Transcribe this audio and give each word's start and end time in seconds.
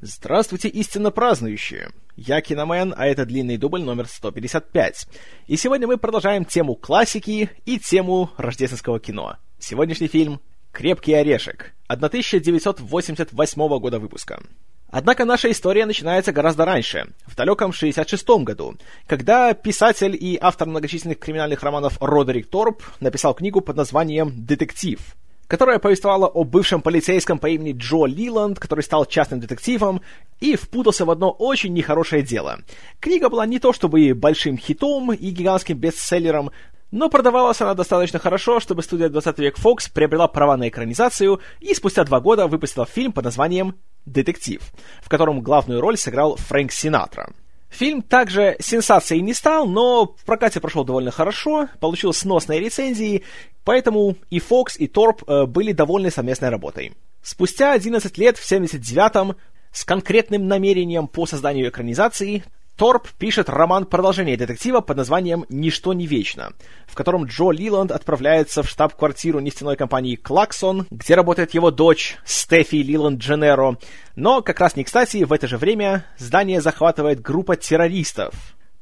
Здравствуйте, 0.00 0.68
истинно 0.68 1.10
празднующие! 1.10 1.90
Я 2.14 2.40
Киномен, 2.40 2.94
а 2.96 3.08
это 3.08 3.26
длинный 3.26 3.56
дубль 3.56 3.82
номер 3.82 4.06
155. 4.06 5.08
И 5.48 5.56
сегодня 5.56 5.88
мы 5.88 5.96
продолжаем 5.96 6.44
тему 6.44 6.76
классики 6.76 7.50
и 7.66 7.80
тему 7.80 8.30
рождественского 8.36 9.00
кино. 9.00 9.38
Сегодняшний 9.58 10.06
фильм 10.06 10.40
«Крепкий 10.70 11.14
орешек» 11.14 11.74
1988 11.88 13.78
года 13.80 13.98
выпуска. 13.98 14.40
Однако 14.88 15.24
наша 15.24 15.50
история 15.50 15.84
начинается 15.84 16.30
гораздо 16.30 16.64
раньше, 16.64 17.08
в 17.26 17.34
далеком 17.34 17.72
66-м 17.72 18.44
году, 18.44 18.76
когда 19.08 19.52
писатель 19.52 20.14
и 20.14 20.38
автор 20.40 20.68
многочисленных 20.68 21.18
криминальных 21.18 21.64
романов 21.64 21.98
Родерик 22.00 22.48
Торп 22.48 22.84
написал 23.00 23.34
книгу 23.34 23.60
под 23.62 23.76
названием 23.76 24.32
«Детектив», 24.46 25.00
которая 25.48 25.78
повествовала 25.78 26.26
о 26.26 26.44
бывшем 26.44 26.82
полицейском 26.82 27.38
по 27.38 27.48
имени 27.48 27.72
Джо 27.76 28.04
Лиланд, 28.06 28.60
который 28.60 28.82
стал 28.82 29.06
частным 29.06 29.40
детективом 29.40 30.02
и 30.40 30.54
впутался 30.54 31.04
в 31.04 31.10
одно 31.10 31.30
очень 31.30 31.72
нехорошее 31.72 32.22
дело. 32.22 32.60
Книга 33.00 33.28
была 33.28 33.46
не 33.46 33.58
то 33.58 33.72
чтобы 33.72 34.14
большим 34.14 34.58
хитом 34.58 35.12
и 35.12 35.30
гигантским 35.30 35.76
бестселлером, 35.76 36.50
но 36.90 37.10
продавалась 37.10 37.60
она 37.60 37.74
достаточно 37.74 38.18
хорошо, 38.18 38.60
чтобы 38.60 38.82
студия 38.82 39.08
20 39.08 39.38
век 39.38 39.58
Fox 39.58 39.90
приобрела 39.92 40.28
права 40.28 40.56
на 40.56 40.68
экранизацию 40.68 41.40
и 41.60 41.74
спустя 41.74 42.04
два 42.04 42.20
года 42.20 42.46
выпустила 42.46 42.86
фильм 42.86 43.12
под 43.12 43.24
названием 43.24 43.74
«Детектив», 44.06 44.62
в 45.02 45.08
котором 45.08 45.42
главную 45.42 45.80
роль 45.80 45.98
сыграл 45.98 46.36
Фрэнк 46.36 46.72
Синатра. 46.72 47.30
Фильм 47.70 48.02
также 48.02 48.56
сенсацией 48.60 49.20
не 49.20 49.34
стал, 49.34 49.66
но 49.66 50.06
в 50.06 50.24
прокате 50.24 50.60
прошел 50.60 50.84
довольно 50.84 51.10
хорошо, 51.10 51.68
получил 51.80 52.12
сносные 52.12 52.60
рецензии, 52.60 53.24
поэтому 53.64 54.16
и 54.30 54.40
Фокс, 54.40 54.78
и 54.78 54.86
Торп 54.86 55.22
э, 55.28 55.44
были 55.44 55.72
довольны 55.72 56.10
совместной 56.10 56.48
работой. 56.48 56.92
Спустя 57.22 57.72
11 57.72 58.16
лет, 58.16 58.38
в 58.38 58.50
79-м, 58.50 59.36
с 59.70 59.84
конкретным 59.84 60.48
намерением 60.48 61.08
по 61.08 61.26
созданию 61.26 61.68
экранизации, 61.68 62.42
Торп 62.78 63.08
пишет 63.18 63.48
роман 63.48 63.86
продолжения 63.86 64.36
детектива 64.36 64.80
под 64.80 64.98
названием 64.98 65.44
«Ничто 65.48 65.94
не 65.94 66.06
вечно», 66.06 66.52
в 66.86 66.94
котором 66.94 67.24
Джо 67.24 67.50
Лиланд 67.50 67.90
отправляется 67.90 68.62
в 68.62 68.68
штаб-квартиру 68.68 69.40
нефтяной 69.40 69.74
компании 69.74 70.14
«Клаксон», 70.14 70.86
где 70.88 71.16
работает 71.16 71.54
его 71.54 71.72
дочь 71.72 72.18
Стефи 72.24 72.76
Лиланд 72.76 73.20
Дженеро. 73.20 73.78
Но 74.14 74.42
как 74.42 74.60
раз 74.60 74.76
не 74.76 74.84
кстати, 74.84 75.24
в 75.24 75.32
это 75.32 75.48
же 75.48 75.58
время 75.58 76.06
здание 76.18 76.60
захватывает 76.60 77.20
группа 77.20 77.56
террористов 77.56 78.32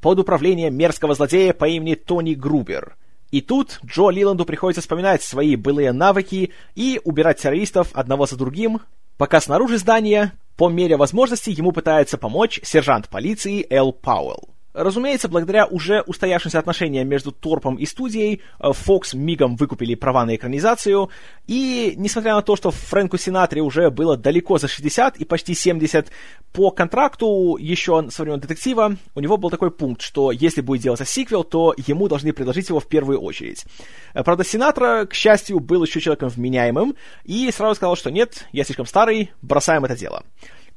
под 0.03 0.19
управлением 0.19 0.77
мерзкого 0.77 1.15
злодея 1.15 1.55
по 1.55 1.65
имени 1.65 1.95
Тони 1.95 2.35
Грубер. 2.35 2.97
И 3.31 3.41
тут 3.41 3.81
Джо 3.83 4.11
Лиланду 4.11 4.45
приходится 4.45 4.83
вспоминать 4.83 5.23
свои 5.23 5.57
былые 5.57 5.93
навыки 5.93 6.53
и 6.75 7.01
убирать 7.03 7.39
террористов 7.41 7.93
одного 7.95 8.27
за 8.27 8.37
другим, 8.37 8.81
пока 9.17 9.41
снаружи 9.41 9.79
здания 9.79 10.35
по 10.57 10.69
мере 10.69 10.97
возможности 10.97 11.51
ему 11.51 11.73
пытается 11.73 12.19
помочь 12.19 12.61
сержант 12.63 13.09
полиции 13.09 13.67
Эл 13.69 13.93
Пауэлл. 13.93 14.56
Разумеется, 14.77 15.29
благодаря 15.29 15.65
уже 15.65 16.03
устоявшимся 16.03 16.59
отношениям 16.59 17.09
между 17.09 17.33
Торпом 17.33 17.77
и 17.77 17.87
студией, 17.87 18.43
э, 18.61 18.69
Fox 18.69 19.17
мигом 19.17 19.57
выкупили 19.57 19.95
права 19.95 20.27
на 20.27 20.37
экранизацию, 20.37 21.09
и 21.47 21.95
несмотря 21.97 22.35
на 22.35 22.43
то, 22.43 22.57
что 22.57 22.71
Фрэнку 22.71 23.17
Синатре 23.17 23.63
уже 23.63 23.91
было 23.91 24.19
далеко 24.19 24.59
за 24.59 24.69
60 24.69 25.17
и 25.17 25.25
почти 25.25 25.55
70, 25.55 26.09
по 26.53 26.71
контракту 26.71 27.57
еще 27.59 28.07
со 28.11 28.23
времен 28.23 28.39
детектива 28.39 28.97
у 29.15 29.21
него 29.21 29.39
был 29.39 29.49
такой 29.49 29.71
пункт, 29.71 30.03
что 30.03 30.31
если 30.31 30.61
будет 30.61 30.83
делаться 30.83 31.07
сиквел, 31.07 31.43
то 31.43 31.75
ему 31.87 32.07
должны 32.09 32.35
предложить 32.35 32.69
его 32.69 32.79
в 32.79 32.87
первую 32.87 33.21
очередь. 33.21 33.65
Э, 34.13 34.23
правда, 34.23 34.45
Синатра, 34.45 35.07
к 35.07 35.15
счастью, 35.15 35.59
был 35.59 35.85
еще 35.85 36.01
человеком 36.01 36.29
вменяемым, 36.29 36.97
и 37.25 37.51
сразу 37.51 37.77
сказал, 37.77 37.97
что 37.97 38.11
нет, 38.11 38.47
я 38.53 38.63
слишком 38.65 38.85
старый, 38.85 39.31
бросаем 39.41 39.87
это 39.87 39.97
дело. 39.97 40.23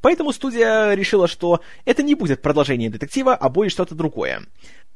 Поэтому 0.02 0.32
студия 0.32 0.94
решила, 0.94 1.28
что 1.28 1.62
это 1.86 2.04
не 2.04 2.16
будет 2.16 2.42
продолжение 2.42 2.90
детектива, 2.90 3.36
а 3.36 3.50
будет 3.50 3.72
что-то 3.72 3.96
другое. 3.96 4.44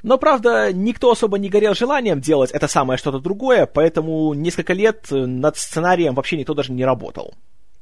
Но, 0.02 0.18
правда, 0.18 0.72
никто 0.74 1.12
особо 1.12 1.38
не 1.38 1.50
горел 1.50 1.74
желанием 1.74 2.20
делать 2.20 2.52
это 2.52 2.68
самое 2.68 2.98
что-то 2.98 3.20
другое, 3.20 3.66
поэтому 3.66 4.34
несколько 4.34 4.74
лет 4.74 5.08
над 5.12 5.58
сценарием 5.58 6.14
вообще 6.14 6.38
никто 6.38 6.54
даже 6.54 6.74
не 6.74 6.84
работал. 6.84 7.36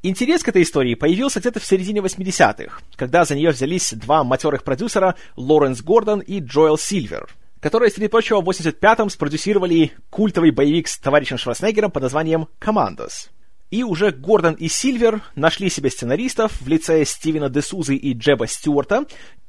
Интерес 0.03 0.43
к 0.43 0.49
этой 0.49 0.63
истории 0.63 0.95
появился 0.95 1.39
где-то 1.39 1.59
в 1.59 1.65
середине 1.65 1.99
80-х, 1.99 2.79
когда 2.95 3.23
за 3.23 3.35
нее 3.35 3.51
взялись 3.51 3.93
два 3.93 4.23
матерых 4.23 4.63
продюсера 4.63 5.15
Лоренс 5.35 5.81
Гордон 5.81 6.21
и 6.21 6.39
Джоэл 6.39 6.77
Сильвер, 6.77 7.29
которые, 7.59 7.91
среди 7.91 8.07
прочего, 8.07 8.41
в 8.41 8.49
85-м 8.49 9.11
спродюсировали 9.11 9.91
культовый 10.09 10.49
боевик 10.49 10.87
с 10.87 10.97
товарищем 10.97 11.37
Шварценеггером 11.37 11.91
под 11.91 12.03
названием 12.03 12.47
«Командос». 12.57 13.29
И 13.71 13.83
уже 13.83 14.11
Гордон 14.11 14.53
и 14.55 14.67
Сильвер 14.67 15.21
нашли 15.35 15.69
себе 15.69 15.89
сценаристов 15.89 16.61
в 16.61 16.67
лице 16.67 17.03
Стивена 17.05 17.47
Десузы 17.47 17.95
и 17.95 18.13
Джеба 18.13 18.45
Стюарта, 18.45 19.05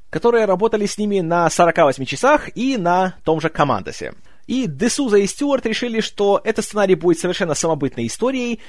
которые 0.09 0.45
работали 0.45 0.85
с 0.85 0.97
ними 0.97 1.19
на 1.19 1.49
48 1.49 2.05
часах 2.05 2.55
и 2.55 2.77
на 2.77 3.15
том 3.25 3.41
же 3.41 3.49
Командосе. 3.49 4.13
И 4.47 4.65
Десуза 4.67 5.17
и 5.17 5.27
Стюарт 5.27 5.65
решили, 5.65 5.99
что 5.99 6.39
этот 6.41 6.63
сценарий 6.63 6.95
будет 6.95 7.19
совершенно 7.19 7.53
самобытной 7.53 8.07
историей, 8.07 8.61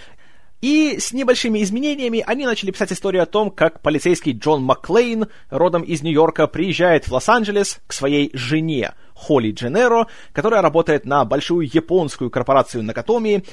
и 0.64 0.98
с 0.98 1.12
небольшими 1.12 1.62
изменениями 1.62 2.24
они 2.26 2.46
начали 2.46 2.70
писать 2.70 2.90
историю 2.90 3.22
о 3.22 3.26
том, 3.26 3.50
как 3.50 3.80
полицейский 3.80 4.32
Джон 4.32 4.62
Макклейн, 4.62 5.26
родом 5.50 5.82
из 5.82 6.02
Нью-Йорка, 6.02 6.46
приезжает 6.46 7.06
в 7.06 7.12
Лос-Анджелес 7.12 7.80
к 7.86 7.92
своей 7.92 8.30
жене 8.32 8.94
Холли 9.12 9.52
Дженеро, 9.52 10.06
которая 10.32 10.62
работает 10.62 11.04
на 11.04 11.24
большую 11.26 11.68
японскую 11.70 12.30
корпорацию 12.30 12.82
Накатоми, 12.82 13.44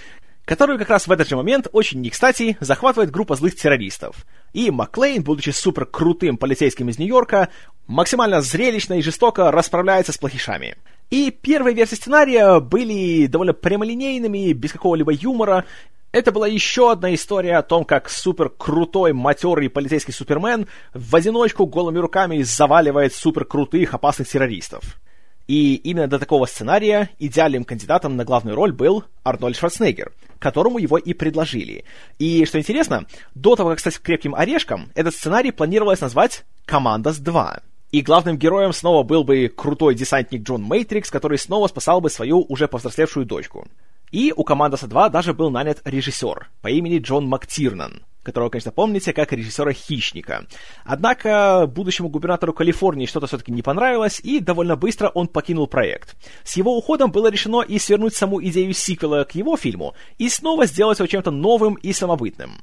которую 0.52 0.78
как 0.78 0.90
раз 0.90 1.08
в 1.08 1.12
этот 1.14 1.30
же 1.30 1.38
момент, 1.38 1.70
очень 1.72 2.02
не 2.02 2.10
кстати, 2.10 2.58
захватывает 2.60 3.10
группа 3.10 3.36
злых 3.36 3.56
террористов. 3.56 4.26
И 4.52 4.70
Маклейн, 4.70 5.24
будучи 5.24 5.52
супер 5.52 5.86
крутым 5.86 6.36
полицейским 6.36 6.90
из 6.90 7.00
Нью-Йорка, 7.00 7.48
максимально 7.88 8.42
зрелищно 8.42 8.96
и 8.96 9.02
жестоко 9.02 9.50
расправляется 9.50 10.12
с 10.12 10.18
плохишами. 10.18 10.76
И 11.10 11.32
первые 11.32 11.74
версии 11.74 11.96
сценария 11.96 12.60
были 12.60 13.28
довольно 13.28 13.54
прямолинейными, 13.54 14.52
без 14.52 14.74
какого-либо 14.74 15.14
юмора. 15.14 15.64
Это 16.12 16.34
была 16.34 16.50
еще 16.50 16.92
одна 16.92 17.14
история 17.14 17.56
о 17.56 17.64
том, 17.64 17.86
как 17.86 18.10
супер 18.10 18.50
крутой, 18.50 19.14
матерый 19.14 19.70
полицейский 19.70 20.14
супермен 20.14 20.68
в 20.94 21.16
одиночку 21.16 21.66
голыми 21.66 22.00
руками 22.00 22.42
заваливает 22.42 23.16
супер 23.16 23.46
крутых, 23.46 23.94
опасных 23.94 24.28
террористов. 24.28 25.00
И 25.48 25.76
именно 25.76 26.08
до 26.08 26.20
такого 26.20 26.46
сценария 26.46 27.10
идеальным 27.20 27.64
кандидатом 27.64 28.16
на 28.16 28.26
главную 28.26 28.56
роль 28.56 28.72
был 28.72 29.04
Арнольд 29.24 29.58
Шварценеггер, 29.58 30.12
которому 30.40 30.78
его 30.78 30.98
и 30.98 31.14
предложили. 31.14 31.86
И, 32.20 32.46
что 32.46 32.60
интересно, 32.60 33.06
до 33.36 33.56
того, 33.56 33.72
как 33.72 33.80
стать 33.80 34.00
крепким 34.00 34.36
орешком, 34.36 34.92
этот 34.96 35.14
сценарий 35.14 35.52
планировалось 35.52 36.02
назвать 36.02 36.46
«Командос 36.66 37.20
2». 37.20 37.62
И 37.92 38.02
главным 38.02 38.38
героем 38.38 38.72
снова 38.72 39.04
был 39.04 39.26
бы 39.26 39.52
крутой 39.54 39.96
десантник 39.96 40.44
Джон 40.44 40.64
Мейтрикс, 40.64 41.12
который 41.12 41.38
снова 41.38 41.68
спасал 41.68 42.00
бы 42.00 42.10
свою 42.10 42.46
уже 42.48 42.70
повзрослевшую 42.70 43.26
дочку. 43.26 43.68
И 44.12 44.34
у 44.36 44.44
Командоса 44.44 44.88
2 44.88 45.10
даже 45.10 45.34
был 45.34 45.50
нанят 45.50 45.82
режиссер 45.84 46.50
по 46.62 46.70
имени 46.70 47.00
Джон 47.00 47.28
Мактирнан, 47.28 48.04
которого, 48.24 48.50
конечно, 48.50 48.72
помните 48.72 49.14
как 49.14 49.32
режиссера 49.34 49.74
«Хищника». 49.74 50.46
Однако 50.84 51.68
будущему 51.68 52.10
губернатору 52.10 52.54
Калифорнии 52.54 53.06
что-то 53.06 53.28
все-таки 53.28 53.52
не 53.52 53.62
понравилось, 53.62 54.20
и 54.20 54.40
довольно 54.40 54.76
быстро 54.76 55.10
он 55.10 55.28
покинул 55.28 55.68
проект. 55.68 56.16
С 56.44 56.58
его 56.58 56.78
уходом 56.78 57.12
было 57.12 57.30
решено 57.30 57.62
и 57.62 57.80
свернуть 57.80 58.16
саму 58.16 58.42
идею 58.44 58.74
сиквела 58.74 59.24
к 59.24 59.36
его 59.36 59.58
фильму, 59.58 59.96
и 60.18 60.30
снова 60.30 60.66
сделать 60.66 61.00
его 61.00 61.08
чем-то 61.08 61.32
новым 61.32 61.76
и 61.76 61.94
самобытным. 61.94 62.62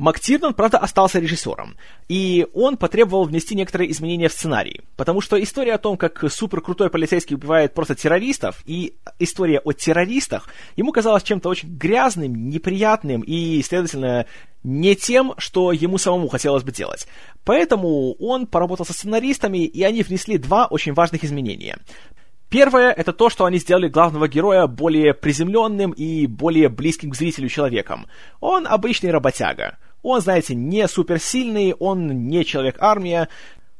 Мактирнан, 0.00 0.54
правда, 0.54 0.78
остался 0.78 1.18
режиссером, 1.18 1.76
и 2.08 2.46
он 2.54 2.78
потребовал 2.78 3.24
внести 3.24 3.54
некоторые 3.54 3.90
изменения 3.90 4.30
в 4.30 4.32
сценарий, 4.32 4.80
потому 4.96 5.20
что 5.20 5.40
история 5.42 5.74
о 5.74 5.78
том, 5.78 5.98
как 5.98 6.24
суперкрутой 6.32 6.88
полицейский 6.88 7.36
убивает 7.36 7.74
просто 7.74 7.94
террористов, 7.94 8.62
и 8.64 8.94
история 9.18 9.58
о 9.58 9.72
террористах 9.74 10.48
ему 10.76 10.92
казалась 10.92 11.22
чем-то 11.22 11.50
очень 11.50 11.76
грязным, 11.76 12.48
неприятным 12.48 13.20
и, 13.20 13.60
следовательно, 13.60 14.24
не 14.64 14.96
тем, 14.96 15.34
что 15.36 15.70
ему 15.70 15.98
самому 15.98 16.28
хотелось 16.28 16.62
бы 16.62 16.72
делать. 16.72 17.06
Поэтому 17.44 18.14
он 18.14 18.46
поработал 18.46 18.86
со 18.86 18.94
сценаристами, 18.94 19.66
и 19.66 19.82
они 19.82 20.02
внесли 20.02 20.38
два 20.38 20.64
очень 20.64 20.94
важных 20.94 21.24
изменения. 21.24 21.76
Первое— 22.48 22.90
это 22.96 23.12
то, 23.12 23.28
что 23.28 23.44
они 23.44 23.58
сделали 23.58 23.88
главного 23.88 24.28
героя 24.28 24.66
более 24.66 25.12
приземленным 25.12 25.90
и 25.92 26.26
более 26.26 26.70
близким 26.70 27.10
к 27.10 27.16
зрителю 27.16 27.50
человеком. 27.50 28.06
Он 28.40 28.66
обычный 28.66 29.10
работяга. 29.10 29.76
Он, 30.02 30.20
знаете, 30.20 30.54
не 30.54 30.86
суперсильный, 30.88 31.74
он 31.74 32.28
не 32.28 32.44
человек-армия, 32.44 33.28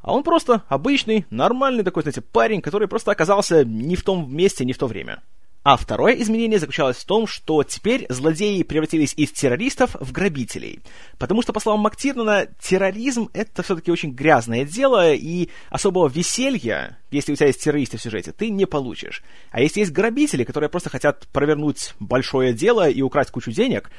а 0.00 0.14
он 0.14 0.22
просто 0.22 0.62
обычный, 0.68 1.26
нормальный 1.30 1.84
такой, 1.84 2.02
знаете, 2.02 2.20
парень, 2.20 2.62
который 2.62 2.88
просто 2.88 3.10
оказался 3.10 3.64
не 3.64 3.96
в 3.96 4.02
том 4.02 4.34
месте, 4.34 4.64
не 4.64 4.72
в 4.72 4.78
то 4.78 4.86
время. 4.86 5.22
А 5.62 5.76
второе 5.76 6.14
изменение 6.14 6.58
заключалось 6.58 6.96
в 6.96 7.04
том, 7.04 7.26
что 7.26 7.62
теперь 7.64 8.06
злодеи 8.08 8.62
превратились 8.62 9.12
из 9.14 9.30
террористов 9.30 9.94
в 10.00 10.10
грабителей. 10.10 10.80
Потому 11.18 11.42
что, 11.42 11.52
по 11.52 11.60
словам 11.60 11.80
Мактирнана, 11.80 12.46
терроризм— 12.58 13.28
это 13.34 13.62
все-таки 13.62 13.90
очень 13.90 14.12
грязное 14.12 14.64
дело, 14.64 15.12
и 15.12 15.50
особого 15.68 16.08
веселья, 16.08 16.98
если 17.10 17.32
у 17.32 17.36
тебя 17.36 17.48
есть 17.48 17.62
террористы 17.62 17.98
в 17.98 18.02
сюжете, 18.02 18.32
ты 18.32 18.48
не 18.48 18.64
получишь. 18.64 19.22
А 19.50 19.60
если 19.60 19.80
есть 19.80 19.92
грабители, 19.92 20.44
которые 20.44 20.70
просто 20.70 20.88
хотят 20.88 21.28
провернуть 21.28 21.92
большое 22.00 22.54
дело 22.54 22.88
и 22.88 23.02
украсть 23.02 23.30
кучу 23.30 23.50
денег, 23.50 23.90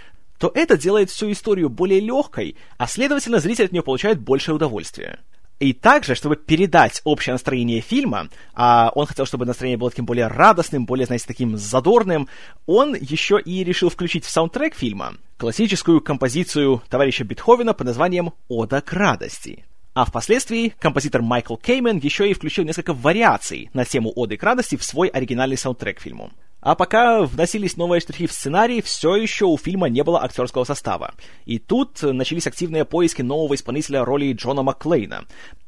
то 0.42 0.52
это 0.56 0.76
делает 0.76 1.12
всю 1.12 1.32
историю 1.32 1.70
более 1.70 2.00
легкой, 2.00 2.56
а 2.80 2.88
следовательно 2.88 3.40
зритель 3.40 3.66
от 3.66 3.72
нее 3.72 3.84
получает 3.84 4.20
большее 4.20 4.56
удовольствие. 4.56 5.20
И 5.60 5.72
также, 5.72 6.16
чтобы 6.16 6.36
передать 6.36 7.00
общее 7.04 7.34
настроение 7.36 7.80
фильма, 7.80 8.28
а 8.56 8.92
он 8.96 9.06
хотел, 9.06 9.28
чтобы 9.28 9.46
настроение 9.46 9.78
было 9.78 9.92
таким 9.92 10.06
более 10.06 10.26
радостным, 10.26 10.88
более, 10.88 11.06
знаете, 11.06 11.26
таким 11.28 11.58
задорным, 11.58 12.28
он 12.66 12.96
еще 12.96 13.40
и 13.40 13.64
решил 13.64 13.90
включить 13.90 14.26
в 14.26 14.32
саундтрек 14.32 14.74
фильма 14.74 15.14
классическую 15.38 16.02
композицию 16.02 16.82
товарища 16.90 17.24
Бетховена 17.24 17.74
под 17.74 17.86
названием 17.86 18.34
«Ода 18.48 18.82
к 18.82 18.92
радости». 18.94 19.64
А 19.94 20.06
впоследствии 20.06 20.74
композитор 20.80 21.22
Майкл 21.22 21.56
Кеймен 21.56 22.00
еще 22.00 22.28
и 22.28 22.34
включил 22.34 22.64
несколько 22.64 22.96
вариаций 22.96 23.70
на 23.74 23.86
тему 23.86 24.12
«Оды 24.16 24.38
к 24.38 24.44
радости» 24.44 24.76
в 24.76 24.84
свой 24.84 25.10
оригинальный 25.10 25.58
саундтрек 25.58 26.02
фильму. 26.02 26.32
А 26.62 26.76
пока 26.76 27.24
вносились 27.24 27.76
новые 27.76 28.02
штрихи 28.02 28.28
в 28.28 28.32
сценарий, 28.32 28.82
все 28.82 29.16
еще 29.16 29.46
у 29.46 29.58
фильма 29.58 29.90
не 29.90 30.04
было 30.04 30.24
актерского 30.24 30.64
состава. 30.64 31.16
И 31.46 31.58
тут 31.58 32.04
начались 32.04 32.46
активные 32.46 32.86
поиски 32.86 33.24
нового 33.24 33.56
исполнителя 33.56 34.06
роли 34.06 34.32
Джона 34.34 34.62
Макклейна. 34.62 35.26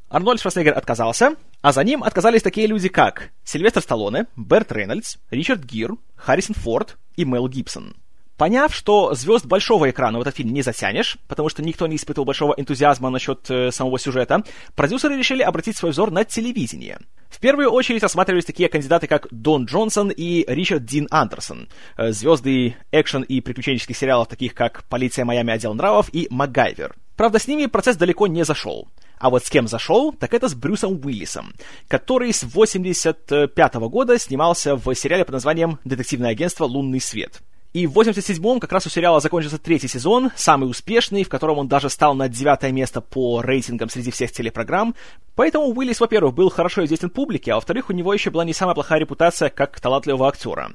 Арнольд 0.10 0.40
Шварценеггер 0.40 0.78
отказался, 0.78 1.36
а 1.64 1.72
за 1.72 1.84
ним 1.84 2.04
отказались 2.04 2.44
такие 2.44 2.68
люди, 2.68 2.90
как 2.90 3.32
Сильвестр 3.44 3.82
Сталлоне, 3.82 4.28
Берт 4.36 4.72
Рейнольдс, 4.72 5.18
Ричард 5.32 5.64
Гир, 5.64 5.96
Харрисон 6.16 6.54
Форд 6.54 6.98
и 7.16 7.26
Мел 7.26 7.48
Гибсон. 7.48 7.96
Поняв, 8.38 8.74
что 8.74 9.14
звезд 9.14 9.46
большого 9.46 9.92
экрана 9.92 10.18
в 10.18 10.22
этот 10.22 10.36
фильм 10.36 10.54
не 10.54 10.64
затянешь, 10.64 11.18
потому 11.28 11.50
что 11.50 11.62
никто 11.62 11.86
не 11.86 11.98
испытывал 11.98 12.26
большого 12.26 12.56
энтузиазма 12.58 13.10
насчет 13.10 13.50
э, 13.50 13.72
самого 13.72 14.00
сюжета, 14.00 14.44
продюсеры 14.76 15.16
решили 15.16 15.44
обратить 15.44 15.78
свой 15.78 15.92
взор 15.92 16.10
на 16.10 16.26
телевидение. 16.26 17.00
В 17.30 17.40
первую 17.40 17.70
очередь 17.70 18.04
осматривались 18.04 18.46
такие 18.46 18.70
кандидаты, 18.70 19.06
как 19.06 19.28
Дон 19.30 19.66
Джонсон 19.66 20.10
и 20.10 20.46
Ричард 20.48 20.84
Дин 20.84 21.08
Андерсон, 21.12 21.70
э, 21.98 22.12
звезды 22.12 22.76
экшен 22.92 23.22
и 23.22 23.40
приключенческих 23.40 23.96
сериалов, 23.96 24.28
таких 24.28 24.56
как 24.56 24.84
«Полиция 24.90 25.26
Майами. 25.26 25.54
Отдел 25.54 25.76
нравов» 25.76 26.10
и 26.12 26.28
«МакГайвер». 26.32 26.96
Правда, 27.16 27.38
с 27.38 27.48
ними 27.48 27.68
процесс 27.68 27.98
далеко 27.98 28.26
не 28.26 28.44
зашел. 28.44 28.88
А 29.20 29.30
вот 29.30 29.46
с 29.46 29.50
кем 29.52 29.68
зашел, 29.68 30.12
так 30.12 30.34
это 30.34 30.50
с 30.50 30.56
Брюсом 30.56 31.00
Уиллисом, 31.04 31.54
который 31.88 32.34
с 32.34 32.44
85 32.44 33.76
года 33.76 34.18
снимался 34.18 34.76
в 34.76 34.94
сериале 34.96 35.24
под 35.24 35.34
названием 35.34 35.80
«Детективное 35.86 36.32
агентство 36.32 36.66
Лунный 36.66 37.00
свет». 37.00 37.42
И 37.74 37.88
в 37.88 37.98
87-м 37.98 38.60
как 38.60 38.72
раз 38.72 38.86
у 38.86 38.90
сериала 38.90 39.20
закончился 39.20 39.58
третий 39.58 39.88
сезон, 39.88 40.30
самый 40.36 40.70
успешный, 40.70 41.24
в 41.24 41.30
котором 41.30 41.58
он 41.58 41.68
даже 41.68 41.90
стал 41.90 42.14
на 42.14 42.30
девятое 42.30 42.72
место 42.72 43.02
по 43.02 43.42
рейтингам 43.42 43.90
среди 43.90 44.12
всех 44.12 44.32
телепрограмм. 44.32 44.94
Поэтому 45.36 45.66
Уиллис, 45.66 46.00
во-первых, 46.00 46.36
был 46.36 46.52
хорошо 46.52 46.86
известен 46.86 47.10
публике, 47.10 47.52
а 47.52 47.56
во-вторых, 47.56 47.90
у 47.90 47.94
него 47.94 48.14
еще 48.14 48.30
была 48.30 48.46
не 48.46 48.54
самая 48.54 48.76
плохая 48.76 49.00
репутация 49.00 49.50
как 49.50 49.80
талантливого 49.80 50.28
актера. 50.28 50.72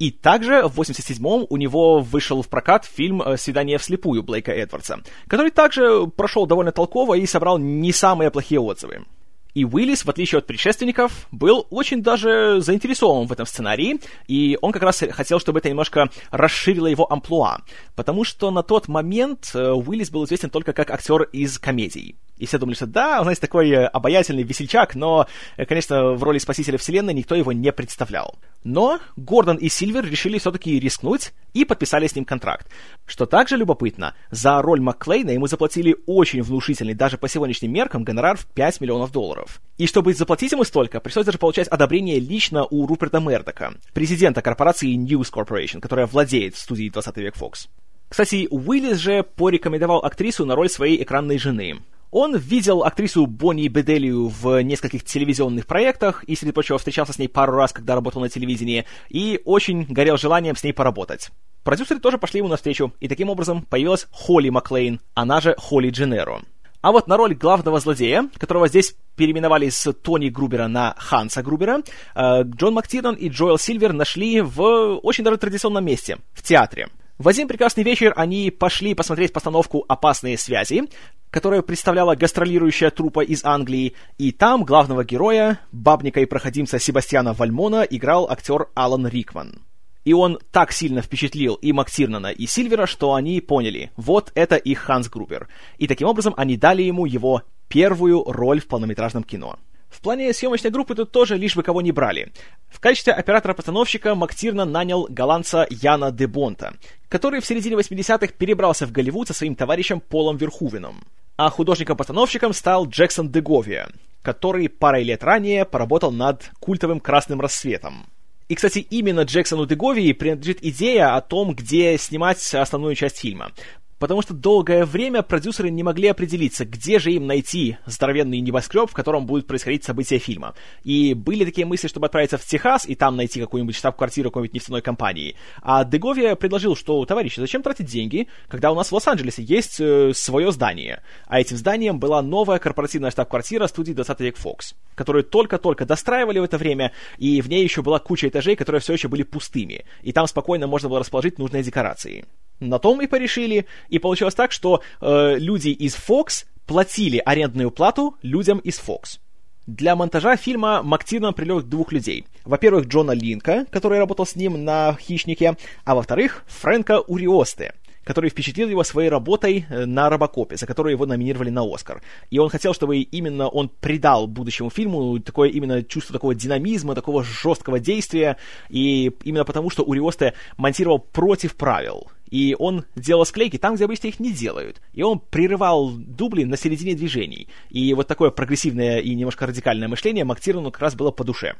И 0.00 0.10
также 0.10 0.66
в 0.66 0.80
87-м 0.80 1.46
у 1.48 1.56
него 1.56 2.00
вышел 2.00 2.42
в 2.42 2.48
прокат 2.48 2.86
фильм 2.86 3.22
э, 3.22 3.36
«Свидание 3.36 3.78
вслепую» 3.78 4.24
Блейка 4.24 4.50
Эдвардса, 4.50 4.98
который 5.28 5.52
также 5.52 6.08
прошел 6.08 6.46
довольно 6.46 6.72
толково 6.72 7.14
и 7.14 7.24
собрал 7.24 7.58
не 7.58 7.92
самые 7.92 8.32
плохие 8.32 8.58
отзывы. 8.58 9.04
И 9.54 9.64
Уиллис, 9.64 10.04
в 10.04 10.10
отличие 10.10 10.38
от 10.38 10.46
предшественников, 10.46 11.26
был 11.30 11.66
очень 11.70 12.02
даже 12.02 12.60
заинтересован 12.60 13.26
в 13.26 13.32
этом 13.32 13.46
сценарии, 13.46 14.00
и 14.26 14.58
он 14.62 14.72
как 14.72 14.82
раз 14.82 15.02
хотел, 15.10 15.40
чтобы 15.40 15.58
это 15.58 15.68
немножко 15.68 16.10
расширило 16.30 16.86
его 16.86 17.10
амплуа, 17.10 17.60
потому 17.94 18.24
что 18.24 18.50
на 18.50 18.62
тот 18.62 18.88
момент 18.88 19.50
э, 19.54 19.72
Уиллис 19.72 20.10
был 20.10 20.24
известен 20.24 20.50
только 20.50 20.72
как 20.72 20.90
актер 20.90 21.22
из 21.22 21.58
комедий. 21.58 22.16
И 22.42 22.46
все 22.46 22.58
думали, 22.58 22.74
что 22.74 22.86
да, 22.86 23.18
он, 23.18 23.24
знаете, 23.24 23.40
такой 23.40 23.70
э, 23.70 23.84
обаятельный 23.86 24.42
весельчак, 24.42 24.96
но, 24.96 25.28
э, 25.56 25.64
конечно, 25.64 26.14
в 26.14 26.22
роли 26.24 26.38
спасителя 26.38 26.76
вселенной 26.76 27.14
никто 27.14 27.34
его 27.34 27.52
не 27.52 27.70
представлял. 27.72 28.36
Но 28.64 28.98
Гордон 29.16 29.56
и 29.56 29.68
Сильвер 29.68 30.04
решили 30.04 30.38
все-таки 30.38 30.80
рискнуть 30.80 31.32
и 31.52 31.64
подписали 31.64 32.06
с 32.06 32.16
ним 32.16 32.24
контракт. 32.24 32.68
Что 33.06 33.26
также 33.26 33.56
любопытно, 33.56 34.14
за 34.30 34.60
роль 34.62 34.80
Макклейна 34.80 35.30
ему 35.30 35.46
заплатили 35.46 35.96
очень 36.06 36.42
внушительный, 36.42 36.94
даже 36.94 37.18
по 37.18 37.28
сегодняшним 37.28 37.72
меркам, 37.72 38.02
гонорар 38.02 38.36
в 38.36 38.46
5 38.46 38.80
миллионов 38.80 39.12
долларов. 39.12 39.41
И 39.78 39.86
чтобы 39.86 40.14
заплатить 40.14 40.52
ему 40.52 40.64
столько, 40.64 41.00
пришлось 41.00 41.26
даже 41.26 41.38
получать 41.38 41.68
одобрение 41.68 42.20
лично 42.20 42.64
у 42.64 42.86
Руперта 42.86 43.20
Мердока, 43.20 43.74
президента 43.92 44.42
корпорации 44.42 44.96
News 44.96 45.32
Corporation, 45.32 45.80
которая 45.80 46.06
владеет 46.06 46.56
студией 46.56 46.90
20 46.90 47.16
век 47.18 47.34
Fox. 47.36 47.68
Кстати, 48.08 48.46
Уиллис 48.50 48.98
же 48.98 49.22
порекомендовал 49.22 50.04
актрису 50.04 50.44
на 50.44 50.54
роль 50.54 50.68
своей 50.68 51.02
экранной 51.02 51.38
жены. 51.38 51.80
Он 52.10 52.36
видел 52.36 52.84
актрису 52.84 53.26
Бонни 53.26 53.68
Беделию 53.68 54.28
в 54.28 54.62
нескольких 54.62 55.02
телевизионных 55.02 55.66
проектах 55.66 56.22
и, 56.24 56.36
среди 56.36 56.52
прочего, 56.52 56.76
встречался 56.76 57.14
с 57.14 57.18
ней 57.18 57.26
пару 57.26 57.54
раз, 57.54 57.72
когда 57.72 57.94
работал 57.94 58.20
на 58.20 58.28
телевидении, 58.28 58.84
и 59.08 59.40
очень 59.46 59.84
горел 59.84 60.18
желанием 60.18 60.54
с 60.54 60.62
ней 60.62 60.74
поработать. 60.74 61.30
Продюсеры 61.64 62.00
тоже 62.00 62.18
пошли 62.18 62.40
ему 62.40 62.48
навстречу, 62.48 62.92
и 63.00 63.08
таким 63.08 63.30
образом 63.30 63.62
появилась 63.62 64.06
Холли 64.10 64.50
Маклейн, 64.50 65.00
она 65.14 65.40
же 65.40 65.54
Холли 65.56 65.88
Дженеро. 65.88 66.42
А 66.82 66.90
вот 66.90 67.06
на 67.06 67.16
роль 67.16 67.34
главного 67.34 67.78
злодея, 67.78 68.28
которого 68.38 68.66
здесь 68.66 68.94
переименовали 69.14 69.68
с 69.68 69.92
Тони 69.92 70.28
Грубера 70.28 70.66
на 70.66 70.94
Ханса 70.98 71.42
Грубера, 71.42 71.82
э, 72.14 72.42
Джон 72.42 72.74
Мактирнан 72.74 73.14
и 73.14 73.28
Джоэл 73.28 73.56
Сильвер 73.56 73.92
нашли 73.92 74.40
в 74.40 74.98
очень 75.02 75.22
даже 75.22 75.36
традиционном 75.36 75.84
месте, 75.84 76.18
в 76.32 76.42
театре. 76.42 76.88
В 77.18 77.28
один 77.28 77.46
прекрасный 77.46 77.84
вечер 77.84 78.12
они 78.16 78.50
пошли 78.50 78.94
посмотреть 78.94 79.32
постановку 79.32 79.84
«Опасные 79.86 80.36
связи», 80.36 80.88
которая 81.30 81.62
представляла 81.62 82.16
гастролирующая 82.16 82.90
труппа 82.90 83.20
из 83.20 83.44
Англии, 83.44 83.94
и 84.18 84.32
там 84.32 84.64
главного 84.64 85.04
героя, 85.04 85.60
бабника 85.70 86.20
и 86.20 86.26
проходимца 86.26 86.80
Себастьяна 86.80 87.32
Вальмона, 87.32 87.82
играл 87.82 88.28
актер 88.28 88.66
Алан 88.74 89.06
Рикман. 89.06 89.62
И 90.04 90.12
он 90.12 90.38
так 90.50 90.72
сильно 90.72 91.00
впечатлил 91.00 91.54
и 91.54 91.72
Мактирнана, 91.72 92.28
и 92.28 92.46
Сильвера, 92.46 92.86
что 92.86 93.14
они 93.14 93.40
поняли, 93.40 93.92
вот 93.96 94.32
это 94.34 94.56
их 94.56 94.80
Ханс 94.80 95.08
Грубер. 95.08 95.48
И 95.78 95.86
таким 95.86 96.08
образом 96.08 96.34
они 96.36 96.56
дали 96.56 96.82
ему 96.82 97.06
его 97.06 97.42
первую 97.68 98.24
роль 98.24 98.60
в 98.60 98.66
полнометражном 98.66 99.22
кино. 99.22 99.58
В 99.92 100.00
плане 100.00 100.32
съемочной 100.32 100.70
группы 100.70 100.94
тут 100.94 101.12
тоже 101.12 101.36
лишь 101.36 101.54
бы 101.54 101.62
кого 101.62 101.82
не 101.82 101.92
брали. 101.92 102.32
В 102.68 102.80
качестве 102.80 103.12
оператора-постановщика 103.12 104.14
Мактирна 104.14 104.64
нанял 104.64 105.06
голландца 105.08 105.66
Яна 105.68 106.10
де 106.10 106.26
Бонта, 106.26 106.74
который 107.08 107.40
в 107.40 107.46
середине 107.46 107.76
80-х 107.76 108.32
перебрался 108.38 108.86
в 108.86 108.92
Голливуд 108.92 109.28
со 109.28 109.34
своим 109.34 109.54
товарищем 109.54 110.00
Полом 110.00 110.38
Верхувеном. 110.38 111.04
А 111.36 111.50
художником-постановщиком 111.50 112.54
стал 112.54 112.86
Джексон 112.88 113.30
Деговия, 113.30 113.88
который 114.22 114.68
парой 114.68 115.04
лет 115.04 115.22
ранее 115.22 115.66
поработал 115.66 116.10
над 116.10 116.50
культовым 116.58 116.98
«Красным 116.98 117.40
рассветом». 117.40 118.06
И, 118.48 118.54
кстати, 118.54 118.78
именно 118.78 119.22
Джексону 119.22 119.66
Деговии 119.66 120.12
принадлежит 120.12 120.58
идея 120.62 121.16
о 121.16 121.20
том, 121.20 121.54
где 121.54 121.96
снимать 121.98 122.54
основную 122.54 122.94
часть 122.94 123.18
фильма 123.18 123.52
потому 124.02 124.20
что 124.20 124.34
долгое 124.34 124.84
время 124.84 125.22
продюсеры 125.22 125.70
не 125.70 125.84
могли 125.84 126.08
определиться, 126.08 126.64
где 126.64 126.98
же 126.98 127.12
им 127.12 127.28
найти 127.28 127.76
здоровенный 127.86 128.40
небоскреб, 128.40 128.90
в 128.90 128.94
котором 128.94 129.26
будут 129.26 129.46
происходить 129.46 129.84
события 129.84 130.18
фильма. 130.18 130.54
И 130.82 131.14
были 131.14 131.44
такие 131.44 131.68
мысли, 131.68 131.86
чтобы 131.86 132.06
отправиться 132.06 132.36
в 132.36 132.44
Техас 132.44 132.84
и 132.84 132.96
там 132.96 133.14
найти 133.14 133.40
какую-нибудь 133.40 133.76
штаб-квартиру 133.76 134.32
какой-нибудь 134.32 134.54
нефтяной 134.54 134.82
компании. 134.82 135.36
А 135.62 135.84
Деговия 135.84 136.34
предложил, 136.34 136.74
что, 136.74 137.04
товарищи, 137.04 137.38
зачем 137.38 137.62
тратить 137.62 137.86
деньги, 137.86 138.26
когда 138.48 138.72
у 138.72 138.74
нас 138.74 138.88
в 138.88 138.92
Лос-Анджелесе 138.92 139.44
есть 139.44 139.78
э, 139.78 140.10
свое 140.16 140.50
здание. 140.50 141.00
А 141.28 141.40
этим 141.40 141.56
зданием 141.56 142.00
была 142.00 142.22
новая 142.22 142.58
корпоративная 142.58 143.12
штаб-квартира 143.12 143.68
студии 143.68 143.92
20 143.92 144.18
век 144.18 144.36
Fox, 144.36 144.74
которую 144.96 145.22
только-только 145.22 145.86
достраивали 145.86 146.40
в 146.40 146.42
это 146.42 146.58
время, 146.58 146.90
и 147.18 147.40
в 147.40 147.48
ней 147.48 147.62
еще 147.62 147.82
была 147.82 148.00
куча 148.00 148.26
этажей, 148.26 148.56
которые 148.56 148.80
все 148.80 148.94
еще 148.94 149.06
были 149.06 149.22
пустыми. 149.22 149.84
И 150.02 150.10
там 150.10 150.26
спокойно 150.26 150.66
можно 150.66 150.88
было 150.88 150.98
расположить 150.98 151.38
нужные 151.38 151.62
декорации. 151.62 152.24
На 152.62 152.78
том 152.78 153.02
и 153.02 153.08
порешили, 153.08 153.66
и 153.88 153.98
получилось 153.98 154.34
так, 154.34 154.52
что 154.52 154.82
э, 155.00 155.36
люди 155.36 155.70
из 155.70 155.96
Fox 155.96 156.46
платили 156.64 157.20
арендную 157.24 157.72
плату 157.72 158.16
людям 158.22 158.58
из 158.58 158.78
Fox. 158.78 159.18
Для 159.66 159.96
монтажа 159.96 160.36
фильма 160.36 160.80
Мактирнан 160.82 161.34
привлек 161.34 161.64
двух 161.64 161.90
людей. 161.90 162.24
Во-первых, 162.44 162.86
Джона 162.86 163.12
Линка, 163.12 163.66
который 163.70 163.98
работал 163.98 164.26
с 164.26 164.36
ним 164.36 164.64
на 164.64 164.96
«Хищнике», 165.00 165.56
а 165.84 165.94
во-вторых, 165.96 166.44
Фрэнка 166.46 167.00
Уриосте, 167.00 167.74
который 168.04 168.30
впечатлил 168.30 168.68
его 168.68 168.84
своей 168.84 169.08
работой 169.08 169.66
э, 169.68 169.84
на 169.84 170.08
Робокопе, 170.08 170.56
за 170.56 170.66
которую 170.66 170.92
его 170.92 171.04
номинировали 171.04 171.50
на 171.50 171.62
Оскар. 171.62 172.00
И 172.30 172.38
он 172.38 172.48
хотел, 172.48 172.74
чтобы 172.74 172.98
именно 172.98 173.48
он 173.48 173.68
придал 173.68 174.28
будущему 174.28 174.70
фильму 174.70 175.18
такое 175.18 175.48
именно 175.48 175.82
чувство 175.82 176.12
такого 176.12 176.34
динамизма, 176.34 176.94
такого 176.94 177.24
жесткого 177.24 177.80
действия, 177.80 178.36
и 178.68 179.10
именно 179.24 179.44
потому, 179.44 179.68
что 179.70 179.82
Уриосте 179.82 180.34
монтировал 180.56 181.00
против 181.00 181.56
правил. 181.56 182.08
И 182.32 182.56
он 182.58 182.86
делал 182.96 183.26
склейки 183.26 183.58
там, 183.58 183.74
где 183.74 183.84
обычно 183.84 184.06
их 184.06 184.18
не 184.18 184.32
делают. 184.32 184.80
И 184.94 185.02
он 185.02 185.20
прерывал 185.20 185.90
дубли 185.90 186.44
на 186.44 186.56
середине 186.56 186.94
движений. 186.94 187.46
И 187.68 187.92
вот 187.92 188.08
такое 188.08 188.30
прогрессивное 188.30 189.00
и 189.00 189.14
немножко 189.14 189.46
радикальное 189.46 189.86
мышление 189.86 190.24
Мактирну 190.24 190.70
как 190.70 190.80
раз 190.80 190.94
было 190.94 191.10
по 191.10 191.24
душе. 191.24 191.56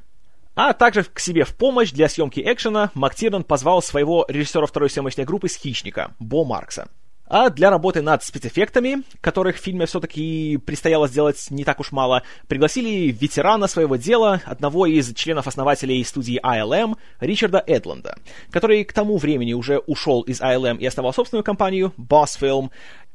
А 0.55 0.73
также 0.73 1.05
к 1.05 1.19
себе 1.21 1.45
в 1.45 1.55
помощь 1.55 1.93
для 1.93 2.09
съемки 2.09 2.41
экшена 2.41 2.91
Мактирнан 2.95 3.45
позвал 3.45 3.83
своего 3.83 4.25
режиссера 4.29 4.64
второй 4.64 4.88
съемочной 4.88 5.26
группы 5.26 5.50
с 5.50 5.57
«Хищника» 5.57 6.14
Бо 6.19 6.43
Маркса. 6.47 6.88
А 7.35 7.49
для 7.49 7.71
работы 7.71 8.03
над 8.03 8.23
спецэффектами, 8.23 9.05
которых 9.23 9.57
в 9.57 9.61
фильме 9.61 9.87
все-таки 9.87 10.59
предстояло 10.59 11.09
сделать 11.09 11.47
не 11.49 11.65
так 11.65 11.81
уж 11.81 11.91
мало, 11.91 12.25
пригласили 12.47 13.11
ветерана 13.11 13.69
своего 13.69 13.97
дела, 13.97 14.43
одного 14.45 14.85
из 14.85 15.15
членов-основателей 15.15 16.05
студии 16.05 16.39
ILM, 16.39 16.95
Ричарда 17.21 17.65
Эдланда, 17.67 18.19
который 18.51 18.85
к 18.85 18.93
тому 18.93 19.17
времени 19.17 19.55
уже 19.55 19.79
ушел 19.79 20.21
из 20.21 20.43
ILM 20.43 20.77
и 20.77 20.85
основал 20.85 21.15
собственную 21.15 21.43
компанию 21.43 21.95
Boss 21.97 22.39
Film, 22.39 22.69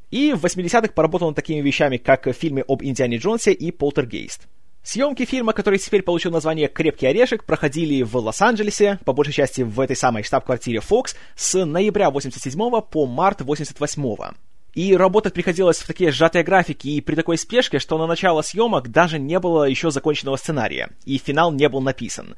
и 0.09 0.33
в 0.33 0.43
80-х 0.43 0.93
поработал 0.93 1.27
над 1.27 1.35
такими 1.35 1.61
вещами, 1.61 1.97
как 1.97 2.25
в 2.25 2.33
фильме 2.33 2.63
об 2.67 2.81
Индиане 2.81 3.17
Джонсе 3.17 3.51
и 3.51 3.69
Полтергейст. 3.69 4.47
Съемки 4.87 5.25
фильма, 5.25 5.51
который 5.51 5.79
теперь 5.79 6.01
получил 6.01 6.31
название 6.31 6.69
«Крепкий 6.69 7.07
орешек», 7.07 7.43
проходили 7.43 8.03
в 8.03 8.15
Лос-Анджелесе, 8.15 8.99
по 9.03 9.11
большей 9.11 9.33
части 9.33 9.61
в 9.61 9.81
этой 9.81 9.97
самой 9.97 10.23
штаб-квартире 10.23 10.79
Fox, 10.79 11.13
с 11.35 11.65
ноября 11.65 12.09
87 12.09 12.57
по 12.89 13.05
март 13.05 13.41
88 13.41 14.31
и 14.77 14.95
работать 14.95 15.33
приходилось 15.33 15.79
в 15.79 15.87
такие 15.87 16.11
сжатые 16.11 16.43
графики 16.43 16.87
и 16.87 17.01
при 17.01 17.15
такой 17.15 17.39
спешке, 17.39 17.79
что 17.79 17.97
на 17.97 18.05
начало 18.05 18.43
съемок 18.43 18.89
даже 18.89 19.17
не 19.17 19.39
было 19.39 19.63
еще 19.63 19.89
законченного 19.89 20.35
сценария, 20.35 20.89
и 21.03 21.17
финал 21.17 21.51
не 21.51 21.67
был 21.67 21.81
написан. 21.81 22.35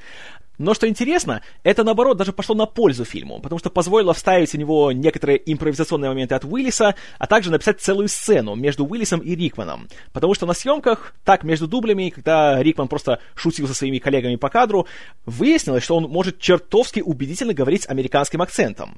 Но 0.60 0.74
что 0.74 0.90
интересно, 0.90 1.42
это 1.64 1.86
наоборот 1.86 2.18
даже 2.18 2.34
пошло 2.34 2.54
на 2.54 2.66
пользу 2.66 3.06
фильму, 3.06 3.40
потому 3.40 3.60
что 3.60 3.70
позволило 3.70 4.14
вставить 4.14 4.52
в 4.52 4.58
него 4.58 4.92
некоторые 4.92 5.42
импровизационные 5.52 6.10
моменты 6.10 6.36
от 6.36 6.44
Уиллиса, 6.44 6.96
а 7.18 7.28
также 7.28 7.50
написать 7.50 7.80
целую 7.80 8.10
сцену 8.10 8.56
между 8.56 8.86
Уиллисом 8.86 9.22
и 9.22 9.36
Рикманом. 9.36 9.88
Потому 10.12 10.34
что 10.34 10.46
на 10.46 10.54
съемках, 10.54 11.16
так 11.24 11.46
между 11.46 11.66
дублями, 11.66 12.10
когда 12.10 12.62
Рикман 12.62 12.90
просто 12.90 13.20
шутил 13.36 13.70
со 13.70 13.74
своими 13.74 14.00
коллегами 14.00 14.36
по 14.36 14.50
кадру, 14.50 14.86
выяснилось, 15.26 15.84
что 15.86 15.96
он 15.96 16.04
может 16.04 16.40
чертовски 16.40 17.00
убедительно 17.00 17.54
говорить 17.54 17.84
с 17.84 17.90
американским 17.90 18.42
акцентом. 18.42 18.98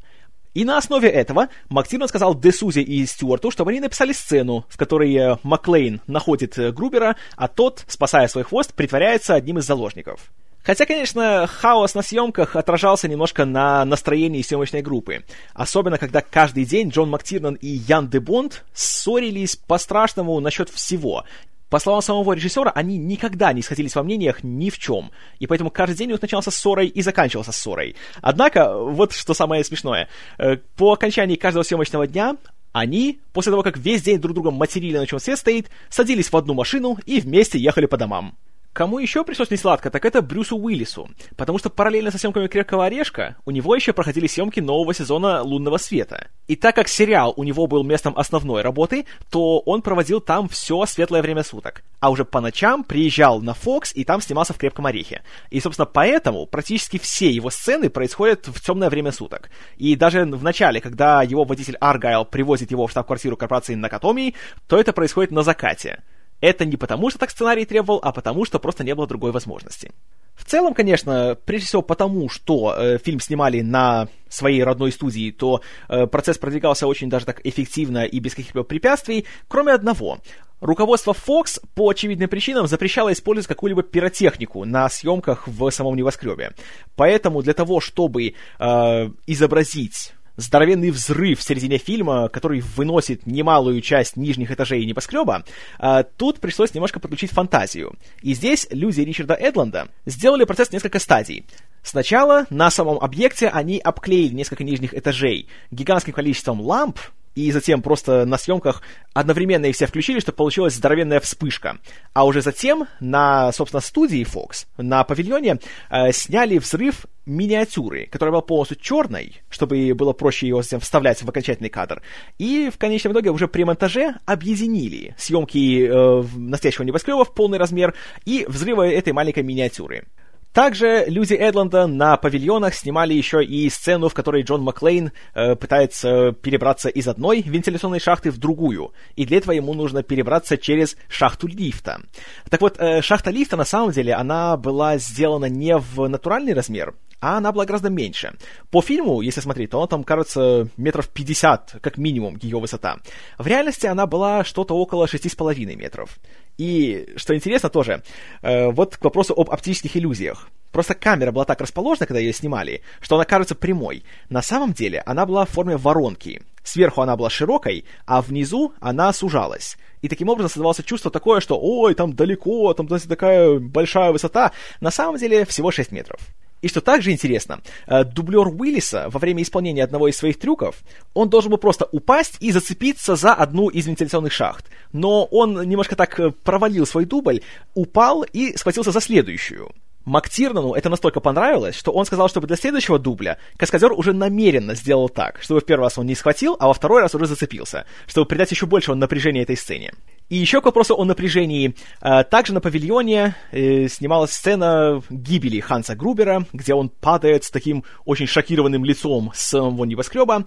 И 0.55 0.65
на 0.65 0.77
основе 0.77 1.09
этого 1.09 1.49
Мактирман 1.69 2.09
сказал 2.09 2.33
Десузе 2.33 2.81
и 2.81 3.05
Стюарту, 3.05 3.51
чтобы 3.51 3.69
они 3.69 3.79
написали 3.79 4.13
сцену, 4.13 4.65
в 4.67 4.77
которой 4.77 5.15
э, 5.15 5.37
Маклейн 5.43 6.01
находит 6.07 6.57
э, 6.57 6.71
Грубера, 6.71 7.15
а 7.37 7.47
тот, 7.47 7.85
спасая 7.87 8.27
свой 8.27 8.43
хвост, 8.43 8.73
притворяется 8.73 9.35
одним 9.35 9.59
из 9.59 9.65
заложников. 9.65 10.31
Хотя, 10.63 10.85
конечно, 10.85 11.47
хаос 11.47 11.95
на 11.95 12.01
съемках 12.01 12.55
отражался 12.55 13.07
немножко 13.07 13.45
на 13.45 13.83
настроении 13.85 14.41
съемочной 14.41 14.81
группы. 14.81 15.23
Особенно, 15.53 15.97
когда 15.97 16.21
каждый 16.21 16.65
день 16.65 16.89
Джон 16.89 17.09
Мактирнан 17.09 17.55
и 17.55 17.67
Ян 17.67 18.09
де 18.09 18.19
Бонд 18.19 18.63
ссорились 18.73 19.55
по-страшному 19.55 20.39
насчет 20.39 20.69
всего. 20.69 21.25
По 21.69 21.79
словам 21.79 22.01
самого 22.01 22.33
режиссера, 22.33 22.69
они 22.75 22.97
никогда 22.97 23.53
не 23.53 23.61
сходились 23.61 23.95
во 23.95 24.03
мнениях 24.03 24.43
ни 24.43 24.69
в 24.69 24.77
чем, 24.77 25.09
и 25.39 25.47
поэтому 25.47 25.71
каждый 25.71 25.95
день 25.95 26.09
у 26.09 26.11
них 26.11 26.21
начинался 26.21 26.51
ссорой 26.51 26.87
и 26.87 27.01
заканчивался 27.01 27.53
ссорой. 27.53 27.95
Однако, 28.21 28.77
вот 28.77 29.13
что 29.13 29.33
самое 29.33 29.63
смешное, 29.63 30.09
э, 30.37 30.57
по 30.75 30.91
окончании 30.91 31.37
каждого 31.37 31.63
съемочного 31.63 32.07
дня 32.07 32.35
они, 32.73 33.19
после 33.31 33.51
того, 33.51 33.63
как 33.63 33.77
весь 33.77 34.01
день 34.01 34.19
друг 34.19 34.33
другом 34.33 34.55
материли, 34.55 34.97
на 34.97 35.07
чем 35.07 35.19
свет 35.19 35.39
стоит, 35.39 35.69
садились 35.89 36.29
в 36.29 36.35
одну 36.35 36.53
машину 36.53 36.97
и 37.05 37.21
вместе 37.21 37.57
ехали 37.57 37.85
по 37.85 37.95
домам. 37.95 38.35
Кому 38.73 38.99
еще 38.99 39.25
пришлось 39.25 39.51
несладко, 39.51 39.89
так 39.89 40.05
это 40.05 40.21
Брюсу 40.21 40.57
Уиллису, 40.57 41.09
потому 41.35 41.59
что 41.59 41.69
параллельно 41.69 42.09
со 42.09 42.17
съемками 42.17 42.47
«Крепкого 42.47 42.85
орешка» 42.85 43.35
у 43.43 43.51
него 43.51 43.75
еще 43.75 43.91
проходили 43.91 44.27
съемки 44.27 44.61
нового 44.61 44.93
сезона 44.93 45.41
«Лунного 45.41 45.77
света». 45.77 46.29
И 46.47 46.55
так 46.55 46.75
как 46.75 46.87
сериал 46.87 47.33
у 47.35 47.43
него 47.43 47.67
был 47.67 47.83
местом 47.83 48.13
основной 48.17 48.61
работы, 48.61 49.05
то 49.29 49.59
он 49.59 49.81
проводил 49.81 50.21
там 50.21 50.47
все 50.47 50.85
светлое 50.85 51.21
время 51.21 51.43
суток, 51.43 51.83
а 51.99 52.09
уже 52.09 52.23
по 52.23 52.39
ночам 52.39 52.85
приезжал 52.85 53.41
на 53.41 53.51
Fox 53.51 53.91
и 53.93 54.05
там 54.05 54.21
снимался 54.21 54.53
в 54.53 54.57
«Крепком 54.57 54.85
орехе». 54.85 55.21
И, 55.49 55.59
собственно, 55.59 55.85
поэтому 55.85 56.45
практически 56.45 56.97
все 56.97 57.29
его 57.29 57.49
сцены 57.49 57.89
происходят 57.89 58.47
в 58.47 58.61
темное 58.61 58.89
время 58.89 59.11
суток. 59.11 59.49
И 59.75 59.97
даже 59.97 60.23
в 60.23 60.43
начале, 60.43 60.79
когда 60.79 61.23
его 61.23 61.43
водитель 61.43 61.75
Аргайл 61.81 62.23
привозит 62.23 62.71
его 62.71 62.87
в 62.87 62.91
штаб-квартиру 62.91 63.35
корпорации 63.35 63.75
Накатомии, 63.75 64.33
то 64.67 64.79
это 64.79 64.93
происходит 64.93 65.31
на 65.31 65.43
закате. 65.43 66.01
Это 66.41 66.65
не 66.65 66.75
потому, 66.75 67.09
что 67.09 67.19
так 67.19 67.29
сценарий 67.29 67.65
требовал, 67.65 67.99
а 68.03 68.11
потому, 68.11 68.45
что 68.45 68.59
просто 68.59 68.83
не 68.83 68.95
было 68.95 69.07
другой 69.07 69.31
возможности. 69.31 69.91
В 70.35 70.43
целом, 70.43 70.73
конечно, 70.73 71.37
прежде 71.45 71.67
всего 71.67 71.81
потому, 71.83 72.27
что 72.27 72.75
э, 72.75 72.97
фильм 72.97 73.19
снимали 73.19 73.61
на 73.61 74.07
своей 74.27 74.63
родной 74.63 74.91
студии, 74.91 75.29
то 75.31 75.61
э, 75.87 76.07
процесс 76.07 76.39
продвигался 76.39 76.87
очень 76.87 77.09
даже 77.09 77.25
так 77.25 77.41
эффективно 77.43 78.05
и 78.05 78.19
без 78.19 78.33
каких-либо 78.33 78.63
препятствий, 78.63 79.25
кроме 79.47 79.73
одного. 79.73 80.17
Руководство 80.59 81.13
Fox 81.13 81.61
по 81.75 81.89
очевидным 81.89 82.29
причинам 82.29 82.67
запрещало 82.67 83.13
использовать 83.13 83.47
какую-либо 83.47 83.83
пиротехнику 83.83 84.65
на 84.65 84.89
съемках 84.89 85.47
в 85.47 85.69
самом 85.69 85.95
небоскребе. 85.95 86.51
Поэтому 86.95 87.41
для 87.43 87.53
того, 87.53 87.79
чтобы 87.79 88.33
э, 88.59 89.09
изобразить 89.27 90.13
здоровенный 90.37 90.91
взрыв 90.91 91.39
в 91.39 91.43
середине 91.43 91.77
фильма, 91.77 92.29
который 92.29 92.61
выносит 92.61 93.25
немалую 93.25 93.81
часть 93.81 94.17
нижних 94.17 94.51
этажей 94.51 94.85
небоскреба, 94.85 95.43
а, 95.79 96.03
тут 96.03 96.39
пришлось 96.39 96.73
немножко 96.73 96.99
подключить 96.99 97.31
фантазию. 97.31 97.95
И 98.21 98.33
здесь 98.33 98.67
люди 98.71 99.01
Ричарда 99.01 99.33
Эдланда 99.33 99.89
сделали 100.05 100.43
процесс 100.43 100.71
несколько 100.71 100.99
стадий. 100.99 101.45
Сначала 101.83 102.45
на 102.49 102.69
самом 102.69 102.99
объекте 102.99 103.47
они 103.47 103.79
обклеили 103.79 104.33
несколько 104.33 104.63
нижних 104.63 104.93
этажей 104.93 105.47
гигантским 105.71 106.13
количеством 106.13 106.61
ламп, 106.61 106.99
и 107.35 107.51
затем 107.51 107.81
просто 107.81 108.25
на 108.25 108.37
съемках 108.37 108.81
одновременно 109.13 109.65
их 109.65 109.75
все 109.75 109.87
включили, 109.87 110.19
чтобы 110.19 110.37
получилась 110.37 110.75
здоровенная 110.75 111.19
вспышка. 111.19 111.77
А 112.13 112.25
уже 112.25 112.41
затем 112.41 112.87
на, 112.99 113.51
собственно, 113.51 113.81
студии 113.81 114.25
Fox, 114.25 114.65
на 114.77 115.03
павильоне, 115.03 115.59
э, 115.89 116.11
сняли 116.11 116.57
взрыв 116.57 117.05
миниатюры, 117.25 118.07
которая 118.07 118.31
была 118.31 118.41
полностью 118.41 118.77
черной, 118.77 119.41
чтобы 119.49 119.93
было 119.93 120.13
проще 120.13 120.47
ее 120.47 120.61
затем 120.61 120.79
вставлять 120.79 121.21
в 121.21 121.29
окончательный 121.29 121.69
кадр. 121.69 122.01
И 122.37 122.69
в 122.73 122.77
конечном 122.77 123.13
итоге 123.13 123.29
уже 123.29 123.47
при 123.47 123.63
монтаже 123.63 124.15
объединили 124.25 125.15
съемки 125.17 125.87
э, 125.87 126.23
настоящего 126.35 126.83
небоскреба 126.83 127.23
в 127.23 127.33
полный 127.33 127.57
размер 127.57 127.93
и 128.25 128.45
взрывы 128.47 128.87
этой 128.87 129.13
маленькой 129.13 129.43
миниатюры. 129.43 130.05
Также 130.53 131.05
люди 131.07 131.33
Эдланда 131.33 131.87
на 131.87 132.17
павильонах 132.17 132.73
снимали 132.75 133.13
еще 133.13 133.43
и 133.43 133.69
сцену, 133.69 134.09
в 134.09 134.13
которой 134.13 134.43
Джон 134.43 134.61
Маклейн 134.61 135.11
э, 135.33 135.55
пытается 135.55 136.33
перебраться 136.33 136.89
из 136.89 137.07
одной 137.07 137.41
вентиляционной 137.41 138.01
шахты 138.01 138.31
в 138.31 138.37
другую, 138.37 138.91
и 139.15 139.25
для 139.25 139.37
этого 139.37 139.53
ему 139.53 139.73
нужно 139.73 140.03
перебраться 140.03 140.57
через 140.57 140.97
шахту 141.07 141.47
лифта. 141.47 142.01
Так 142.49 142.59
вот, 142.59 142.75
э, 142.79 143.01
шахта 143.01 143.31
лифта 143.31 143.55
на 143.55 143.65
самом 143.65 143.91
деле, 143.91 144.13
она 144.13 144.57
была 144.57 144.97
сделана 144.97 145.45
не 145.45 145.77
в 145.77 146.07
натуральный 146.07 146.53
размер, 146.53 146.95
а 147.21 147.37
она 147.37 147.51
была 147.51 147.65
гораздо 147.65 147.89
меньше. 147.89 148.33
По 148.71 148.81
фильму, 148.81 149.21
если 149.21 149.39
смотреть, 149.39 149.69
то 149.69 149.77
она 149.77 149.87
там, 149.87 150.03
кажется, 150.03 150.67
метров 150.75 151.07
50, 151.07 151.77
как 151.79 151.97
минимум, 151.97 152.37
ее 152.41 152.59
высота. 152.59 152.97
В 153.37 153.47
реальности 153.47 153.85
она 153.85 154.07
была 154.07 154.43
что-то 154.43 154.75
около 154.75 155.05
6,5 155.05 155.75
метров. 155.75 156.17
И, 156.57 157.13
что 157.15 157.35
интересно 157.35 157.69
тоже, 157.69 158.03
э, 158.41 158.69
вот 158.71 158.97
к 158.97 159.03
вопросу 159.03 159.33
об 159.33 159.51
оптических 159.51 159.95
иллюзиях. 159.95 160.49
Просто 160.71 160.95
камера 160.95 161.31
была 161.31 161.45
так 161.45 161.61
расположена, 161.61 162.07
когда 162.07 162.19
ее 162.19 162.33
снимали, 162.33 162.81
что 163.01 163.15
она 163.15 163.25
кажется 163.25 163.55
прямой. 163.55 164.03
На 164.29 164.41
самом 164.41 164.73
деле 164.73 165.01
она 165.05 165.25
была 165.25 165.45
в 165.45 165.49
форме 165.49 165.77
воронки. 165.77 166.41
Сверху 166.63 167.01
она 167.01 167.15
была 167.17 167.29
широкой, 167.29 167.85
а 168.05 168.21
внизу 168.21 168.73
она 168.79 169.11
сужалась. 169.13 169.77
И 170.01 170.07
таким 170.07 170.29
образом 170.29 170.49
создавалось 170.49 170.83
чувство 170.83 171.11
такое, 171.11 171.39
что 171.39 171.59
«Ой, 171.59 171.93
там 171.93 172.13
далеко, 172.13 172.73
там 172.73 172.87
такая 172.87 173.59
большая 173.59 174.11
высота». 174.11 174.51
На 174.79 174.91
самом 174.91 175.17
деле 175.17 175.45
всего 175.45 175.71
6 175.71 175.91
метров. 175.91 176.19
И 176.61 176.67
что 176.67 176.81
также 176.81 177.11
интересно, 177.11 177.61
э, 177.87 178.03
дублер 178.03 178.47
Уиллиса 178.47 179.09
во 179.09 179.19
время 179.19 179.41
исполнения 179.41 179.83
одного 179.83 180.07
из 180.07 180.17
своих 180.17 180.39
трюков, 180.39 180.83
он 181.13 181.29
должен 181.29 181.51
был 181.51 181.57
просто 181.57 181.87
упасть 181.91 182.37
и 182.39 182.51
зацепиться 182.51 183.15
за 183.15 183.33
одну 183.33 183.69
из 183.69 183.87
вентиляционных 183.87 184.31
шахт. 184.31 184.65
Но 184.93 185.25
он 185.25 185.67
немножко 185.67 185.95
так 185.95 186.19
э, 186.19 186.31
провалил 186.31 186.85
свой 186.85 187.05
дубль, 187.05 187.41
упал 187.73 188.23
и 188.23 188.55
схватился 188.57 188.91
за 188.91 189.01
следующую. 189.01 189.71
Мактирнану 190.05 190.73
это 190.73 190.89
настолько 190.89 191.19
понравилось, 191.19 191.75
что 191.75 191.91
он 191.91 192.05
сказал, 192.05 192.27
чтобы 192.27 192.47
для 192.47 192.55
следующего 192.55 192.97
дубля 192.97 193.37
каскадер 193.57 193.91
уже 193.91 194.13
намеренно 194.13 194.75
сделал 194.75 195.09
так, 195.09 195.41
чтобы 195.41 195.61
в 195.61 195.65
первый 195.65 195.83
раз 195.83 195.97
он 195.97 196.05
не 196.07 196.15
схватил, 196.15 196.55
а 196.59 196.67
во 196.67 196.73
второй 196.73 197.01
раз 197.01 197.13
уже 197.13 197.27
зацепился, 197.27 197.85
чтобы 198.07 198.27
придать 198.27 198.51
еще 198.51 198.65
большего 198.65 198.95
напряжения 198.95 199.43
этой 199.43 199.57
сцене. 199.57 199.93
И 200.29 200.37
еще 200.37 200.61
к 200.61 200.65
вопросу 200.65 200.95
о 200.95 201.03
напряжении. 201.03 201.75
А, 201.99 202.23
также 202.23 202.53
на 202.53 202.61
павильоне 202.61 203.35
э, 203.51 203.89
снималась 203.89 204.31
сцена 204.31 205.03
гибели 205.09 205.59
Ханса 205.59 205.93
Грубера, 205.93 206.45
где 206.53 206.73
он 206.73 206.87
падает 206.87 207.43
с 207.43 207.51
таким 207.51 207.83
очень 208.05 208.27
шокированным 208.27 208.85
лицом 208.85 209.31
с 209.35 209.41
самого 209.41 209.83
небоскреба. 209.83 210.45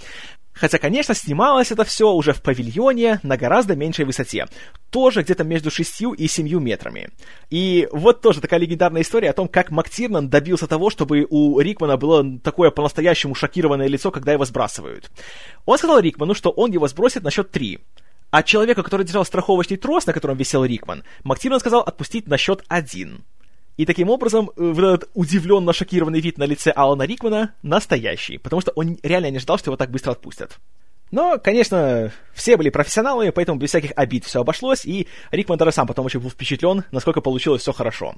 Хотя, 0.54 0.78
конечно, 0.78 1.14
снималось 1.14 1.72
это 1.72 1.84
все 1.84 2.10
уже 2.12 2.32
в 2.32 2.40
павильоне 2.40 3.18
на 3.22 3.36
гораздо 3.36 3.74
меньшей 3.74 4.04
высоте. 4.04 4.46
Тоже 4.90 5.22
где-то 5.22 5.42
между 5.42 5.70
6 5.70 6.02
и 6.16 6.28
7 6.28 6.48
метрами. 6.62 7.10
И 7.50 7.88
вот 7.90 8.20
тоже 8.20 8.40
такая 8.40 8.60
легендарная 8.60 9.02
история 9.02 9.30
о 9.30 9.34
том, 9.34 9.48
как 9.48 9.70
Мактирнан 9.70 10.28
добился 10.28 10.68
того, 10.68 10.90
чтобы 10.90 11.26
у 11.28 11.58
Рикмана 11.58 11.96
было 11.96 12.38
такое 12.38 12.70
по-настоящему 12.70 13.34
шокированное 13.34 13.88
лицо, 13.88 14.12
когда 14.12 14.32
его 14.32 14.44
сбрасывают. 14.44 15.10
Он 15.66 15.76
сказал 15.76 15.98
Рикману, 15.98 16.34
что 16.34 16.50
он 16.50 16.70
его 16.70 16.86
сбросит 16.86 17.24
на 17.24 17.30
счет 17.30 17.50
3. 17.50 17.80
А 18.30 18.42
человека, 18.42 18.82
который 18.82 19.04
держал 19.04 19.24
страховочный 19.24 19.76
трос, 19.76 20.06
на 20.06 20.12
котором 20.12 20.36
висел 20.36 20.64
Рикман, 20.64 21.04
Мактирман 21.24 21.60
сказал 21.60 21.80
отпустить 21.80 22.28
на 22.28 22.36
счет 22.36 22.64
один. 22.68 23.24
И 23.76 23.86
таким 23.86 24.08
образом, 24.10 24.50
э, 24.56 24.72
вот 24.72 24.84
этот 24.84 25.10
удивленно 25.14 25.72
шокированный 25.72 26.20
вид 26.20 26.38
на 26.38 26.44
лице 26.44 26.70
Алана 26.70 27.02
Рикмана 27.02 27.54
настоящий, 27.62 28.38
потому 28.38 28.60
что 28.60 28.72
он 28.76 28.98
реально 29.02 29.30
не 29.30 29.38
ждал, 29.38 29.58
что 29.58 29.70
его 29.70 29.76
так 29.76 29.90
быстро 29.90 30.12
отпустят. 30.12 30.58
Но, 31.10 31.38
конечно, 31.38 32.12
все 32.32 32.56
были 32.56 32.70
профессионалами, 32.70 33.30
поэтому 33.30 33.58
без 33.58 33.68
всяких 33.68 33.92
обид 33.94 34.24
все 34.24 34.40
обошлось, 34.40 34.84
и 34.84 35.06
Рик 35.30 35.48
Монтера 35.48 35.70
сам 35.70 35.86
потом 35.86 36.06
очень 36.06 36.20
был 36.20 36.30
впечатлен, 36.30 36.84
насколько 36.90 37.20
получилось 37.20 37.62
все 37.62 37.72
хорошо. 37.72 38.16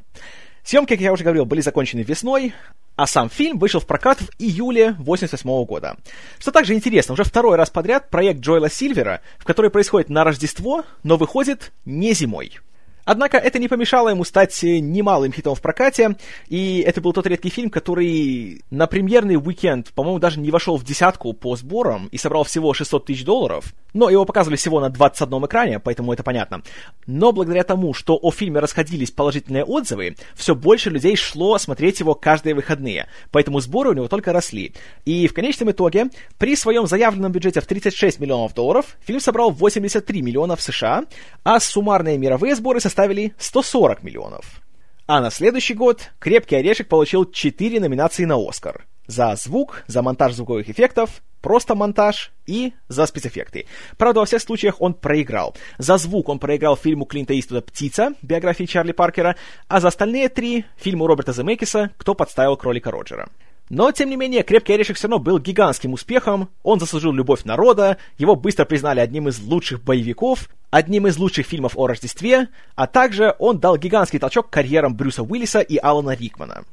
Съемки, 0.62 0.94
как 0.94 1.00
я 1.00 1.12
уже 1.12 1.22
говорил, 1.22 1.44
были 1.44 1.60
закончены 1.60 2.00
весной, 2.00 2.54
а 2.96 3.06
сам 3.06 3.28
фильм 3.28 3.58
вышел 3.58 3.80
в 3.80 3.86
прокат 3.86 4.20
в 4.20 4.30
июле 4.38 4.96
88 4.98 5.64
года. 5.64 5.96
Что 6.38 6.50
также 6.50 6.74
интересно, 6.74 7.12
уже 7.12 7.24
второй 7.24 7.56
раз 7.56 7.68
подряд 7.70 8.08
проект 8.08 8.40
Джоэла 8.40 8.70
Сильвера, 8.70 9.20
в 9.38 9.44
который 9.44 9.70
происходит 9.70 10.08
на 10.08 10.24
Рождество, 10.24 10.84
но 11.02 11.16
выходит 11.16 11.72
не 11.84 12.14
зимой. 12.14 12.58
Однако 13.06 13.38
это 13.38 13.60
не 13.60 13.68
помешало 13.68 14.08
ему 14.08 14.24
стать 14.24 14.62
немалым 14.62 15.32
хитом 15.32 15.54
в 15.54 15.62
прокате, 15.62 16.16
и 16.48 16.82
это 16.84 17.00
был 17.00 17.12
тот 17.12 17.26
редкий 17.28 17.50
фильм, 17.50 17.70
который 17.70 18.62
на 18.70 18.88
премьерный 18.88 19.36
уикенд, 19.36 19.92
по-моему, 19.94 20.18
даже 20.18 20.40
не 20.40 20.50
вошел 20.50 20.76
в 20.76 20.84
десятку 20.84 21.32
по 21.32 21.54
сборам 21.54 22.08
и 22.10 22.18
собрал 22.18 22.42
всего 22.42 22.74
600 22.74 23.06
тысяч 23.06 23.24
долларов, 23.24 23.72
но 23.94 24.10
его 24.10 24.24
показывали 24.24 24.56
всего 24.56 24.80
на 24.80 24.90
21 24.90 25.46
экране, 25.46 25.78
поэтому 25.78 26.12
это 26.12 26.24
понятно. 26.24 26.62
Но 27.06 27.30
благодаря 27.30 27.62
тому, 27.62 27.94
что 27.94 28.18
о 28.20 28.32
фильме 28.32 28.58
расходились 28.58 29.12
положительные 29.12 29.64
отзывы, 29.64 30.16
все 30.34 30.56
больше 30.56 30.90
людей 30.90 31.14
шло 31.14 31.56
смотреть 31.58 32.00
его 32.00 32.16
каждые 32.16 32.56
выходные, 32.56 33.06
поэтому 33.30 33.60
сборы 33.60 33.90
у 33.90 33.94
него 33.94 34.08
только 34.08 34.32
росли. 34.32 34.74
И 35.04 35.28
в 35.28 35.32
конечном 35.32 35.70
итоге, 35.70 36.06
при 36.38 36.56
своем 36.56 36.88
заявленном 36.88 37.30
бюджете 37.30 37.60
в 37.60 37.66
36 37.66 38.18
миллионов 38.18 38.52
долларов, 38.52 38.96
фильм 39.06 39.20
собрал 39.20 39.52
83 39.52 40.22
миллионов 40.22 40.60
США, 40.60 41.04
а 41.44 41.60
суммарные 41.60 42.18
мировые 42.18 42.56
сборы 42.56 42.80
составили 42.80 42.95
составили 42.96 43.34
140 43.36 44.02
миллионов. 44.02 44.62
А 45.06 45.20
на 45.20 45.30
следующий 45.30 45.74
год 45.74 46.10
«Крепкий 46.18 46.56
орешек» 46.56 46.88
получил 46.88 47.26
4 47.26 47.78
номинации 47.78 48.24
на 48.24 48.36
«Оскар». 48.36 48.86
За 49.06 49.36
звук, 49.36 49.84
за 49.86 50.00
монтаж 50.02 50.32
звуковых 50.32 50.70
эффектов, 50.70 51.22
просто 51.42 51.74
монтаж 51.74 52.32
и 52.46 52.72
за 52.88 53.04
спецэффекты. 53.06 53.66
Правда, 53.98 54.20
во 54.20 54.26
всех 54.26 54.40
случаях 54.40 54.80
он 54.80 54.94
проиграл. 54.94 55.54
За 55.76 55.98
звук 55.98 56.30
он 56.30 56.38
проиграл 56.38 56.74
фильму 56.74 57.04
Клинта 57.04 57.38
Иствуда 57.38 57.60
«Птица», 57.60 58.14
биографии 58.22 58.64
Чарли 58.64 58.92
Паркера, 58.92 59.36
а 59.68 59.80
за 59.80 59.88
остальные 59.88 60.30
три— 60.30 60.64
фильму 60.76 61.06
Роберта 61.06 61.34
Земекиса 61.34 61.90
«Кто 61.98 62.14
подставил 62.14 62.56
кролика 62.56 62.90
Роджера». 62.90 63.28
Но, 63.68 63.90
тем 63.90 64.10
не 64.10 64.16
менее, 64.16 64.44
«Крепкий 64.44 64.74
орешек» 64.74 64.96
все 64.96 65.08
равно 65.08 65.18
был 65.18 65.38
гигантским 65.38 65.92
успехом, 65.92 66.50
он 66.62 66.78
заслужил 66.78 67.12
любовь 67.12 67.44
народа, 67.44 67.96
его 68.16 68.36
быстро 68.36 68.64
признали 68.64 69.00
одним 69.00 69.28
из 69.28 69.40
лучших 69.40 69.82
боевиков, 69.82 70.48
одним 70.70 71.08
из 71.08 71.18
лучших 71.18 71.46
фильмов 71.46 71.72
о 71.76 71.88
Рождестве, 71.88 72.48
а 72.76 72.86
также 72.86 73.34
он 73.38 73.58
дал 73.58 73.76
гигантский 73.76 74.20
толчок 74.20 74.50
карьерам 74.50 74.94
Брюса 74.94 75.24
Уиллиса 75.24 75.60
и 75.60 75.78
Алана 75.78 76.14
Рикмана. 76.14 76.64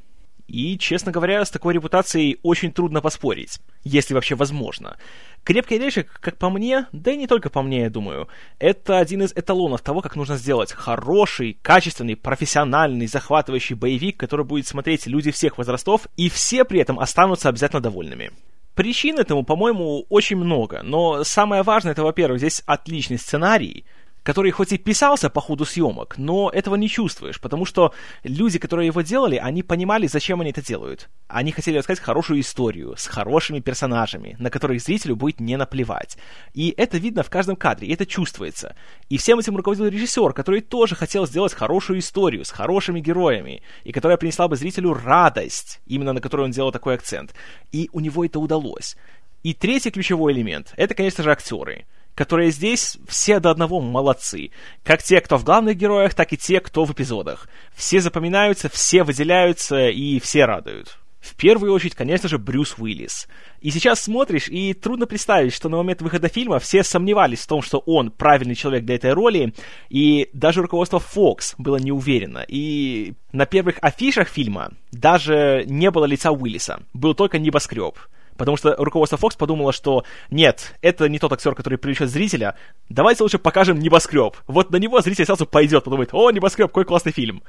И, 0.46 0.76
честно 0.78 1.10
говоря, 1.10 1.44
с 1.44 1.50
такой 1.50 1.74
репутацией 1.74 2.38
очень 2.42 2.70
трудно 2.70 3.00
поспорить, 3.00 3.60
если 3.82 4.14
вообще 4.14 4.34
возможно. 4.34 4.96
«Крепкий 5.42 5.76
орешек», 5.76 6.20
как 6.20 6.36
по 6.36 6.50
мне, 6.50 6.86
да 6.92 7.12
и 7.12 7.16
не 7.16 7.26
только 7.26 7.50
по 7.50 7.62
мне, 7.62 7.82
я 7.82 7.90
думаю, 7.90 8.28
это 8.58 8.98
один 8.98 9.22
из 9.22 9.32
эталонов 9.32 9.82
того, 9.82 10.00
как 10.00 10.16
нужно 10.16 10.36
сделать 10.36 10.72
хороший, 10.72 11.58
качественный, 11.60 12.16
профессиональный, 12.16 13.06
захватывающий 13.06 13.74
боевик, 13.74 14.18
который 14.18 14.44
будет 14.44 14.66
смотреть 14.66 15.06
люди 15.06 15.30
всех 15.30 15.58
возрастов, 15.58 16.06
и 16.16 16.28
все 16.28 16.64
при 16.64 16.80
этом 16.80 16.98
останутся 16.98 17.48
обязательно 17.48 17.82
довольными. 17.82 18.30
Причин 18.74 19.18
этому, 19.18 19.44
по-моему, 19.44 20.04
очень 20.08 20.36
много, 20.36 20.82
но 20.82 21.24
самое 21.24 21.62
важное 21.62 21.92
это, 21.92 22.02
во-первых, 22.02 22.38
здесь 22.38 22.62
отличный 22.66 23.18
сценарий, 23.18 23.84
который 24.24 24.50
хоть 24.50 24.72
и 24.72 24.78
писался 24.78 25.30
по 25.30 25.40
ходу 25.40 25.64
съемок, 25.64 26.16
но 26.18 26.50
этого 26.50 26.74
не 26.74 26.88
чувствуешь, 26.88 27.40
потому 27.40 27.66
что 27.66 27.92
люди, 28.24 28.58
которые 28.58 28.86
его 28.86 29.02
делали, 29.02 29.36
они 29.36 29.62
понимали, 29.62 30.06
зачем 30.06 30.40
они 30.40 30.50
это 30.50 30.62
делают. 30.62 31.10
Они 31.28 31.52
хотели 31.52 31.78
рассказать 31.78 32.02
хорошую 32.02 32.40
историю 32.40 32.94
с 32.96 33.06
хорошими 33.06 33.60
персонажами, 33.60 34.36
на 34.40 34.50
которых 34.50 34.80
зрителю 34.80 35.14
будет 35.14 35.40
не 35.40 35.56
наплевать. 35.56 36.16
И 36.54 36.74
это 36.76 36.96
видно 36.96 37.22
в 37.22 37.30
каждом 37.30 37.54
кадре, 37.54 37.86
и 37.88 37.92
это 37.92 38.06
чувствуется. 38.06 38.74
И 39.10 39.18
всем 39.18 39.38
этим 39.38 39.56
руководил 39.56 39.86
режиссер, 39.86 40.32
который 40.32 40.62
тоже 40.62 40.96
хотел 40.96 41.26
сделать 41.26 41.52
хорошую 41.52 41.98
историю 41.98 42.44
с 42.44 42.50
хорошими 42.50 43.00
героями, 43.00 43.62
и 43.84 43.92
которая 43.92 44.16
принесла 44.16 44.48
бы 44.48 44.56
зрителю 44.56 44.94
радость, 44.94 45.80
именно 45.86 46.14
на 46.14 46.22
которую 46.22 46.46
он 46.46 46.50
делал 46.50 46.72
такой 46.72 46.94
акцент. 46.94 47.34
И 47.72 47.90
у 47.92 48.00
него 48.00 48.24
это 48.24 48.40
удалось. 48.40 48.96
И 49.42 49.52
третий 49.52 49.90
ключевой 49.90 50.32
элемент— 50.32 50.72
это, 50.78 50.94
конечно 50.94 51.22
же, 51.22 51.30
актеры 51.30 51.84
которые 52.14 52.50
здесь 52.50 52.96
все 53.08 53.40
до 53.40 53.50
одного 53.50 53.80
молодцы. 53.80 54.50
Как 54.82 55.02
те, 55.02 55.20
кто 55.20 55.36
в 55.36 55.44
главных 55.44 55.76
героях, 55.76 56.14
так 56.14 56.32
и 56.32 56.36
те, 56.36 56.60
кто 56.60 56.84
в 56.84 56.92
эпизодах. 56.92 57.48
Все 57.74 58.00
запоминаются, 58.00 58.68
все 58.68 59.02
выделяются 59.02 59.88
и 59.88 60.20
все 60.20 60.44
радуют. 60.44 60.98
В 61.24 61.36
первую 61.36 61.72
очередь, 61.72 61.94
конечно 61.94 62.28
же, 62.28 62.36
Брюс 62.36 62.74
Уиллис. 62.76 63.28
И 63.62 63.70
сейчас 63.70 64.02
смотришь, 64.02 64.48
и 64.48 64.74
трудно 64.74 65.06
представить, 65.06 65.54
что 65.54 65.70
на 65.70 65.78
момент 65.78 66.02
выхода 66.02 66.28
фильма 66.28 66.58
все 66.58 66.84
сомневались 66.84 67.40
в 67.40 67.46
том, 67.46 67.62
что 67.62 67.78
он 67.78 68.10
правильный 68.10 68.54
человек 68.54 68.84
для 68.84 68.96
этой 68.96 69.14
роли, 69.14 69.54
и 69.88 70.28
даже 70.34 70.60
руководство 70.60 70.98
Fox 70.98 71.54
было 71.56 71.78
не 71.78 71.92
уверено. 71.92 72.44
И 72.46 73.14
на 73.32 73.46
первых 73.46 73.76
афишах 73.80 74.28
фильма 74.28 74.72
даже 74.92 75.64
не 75.66 75.90
было 75.90 76.04
лица 76.04 76.30
Уиллиса, 76.30 76.82
был 76.92 77.14
только 77.14 77.38
небоскреб. 77.38 77.96
Потому 78.36 78.56
что 78.56 78.74
руководство 78.76 79.16
Fox 79.16 79.36
подумало, 79.38 79.72
что 79.72 80.04
нет, 80.30 80.74
это 80.80 81.08
не 81.08 81.18
тот 81.18 81.32
актер, 81.32 81.54
который 81.54 81.78
привлечет 81.78 82.10
зрителя. 82.10 82.56
Давайте 82.88 83.22
лучше 83.22 83.38
покажем 83.38 83.78
небоскреб. 83.78 84.36
Вот 84.46 84.70
на 84.70 84.76
него 84.76 85.00
зритель 85.00 85.24
сразу 85.24 85.46
пойдет, 85.46 85.84
подумает, 85.84 86.10
о, 86.12 86.30
небоскреб, 86.30 86.68
какой 86.68 86.84
классный 86.84 87.12
фильм. 87.12 87.42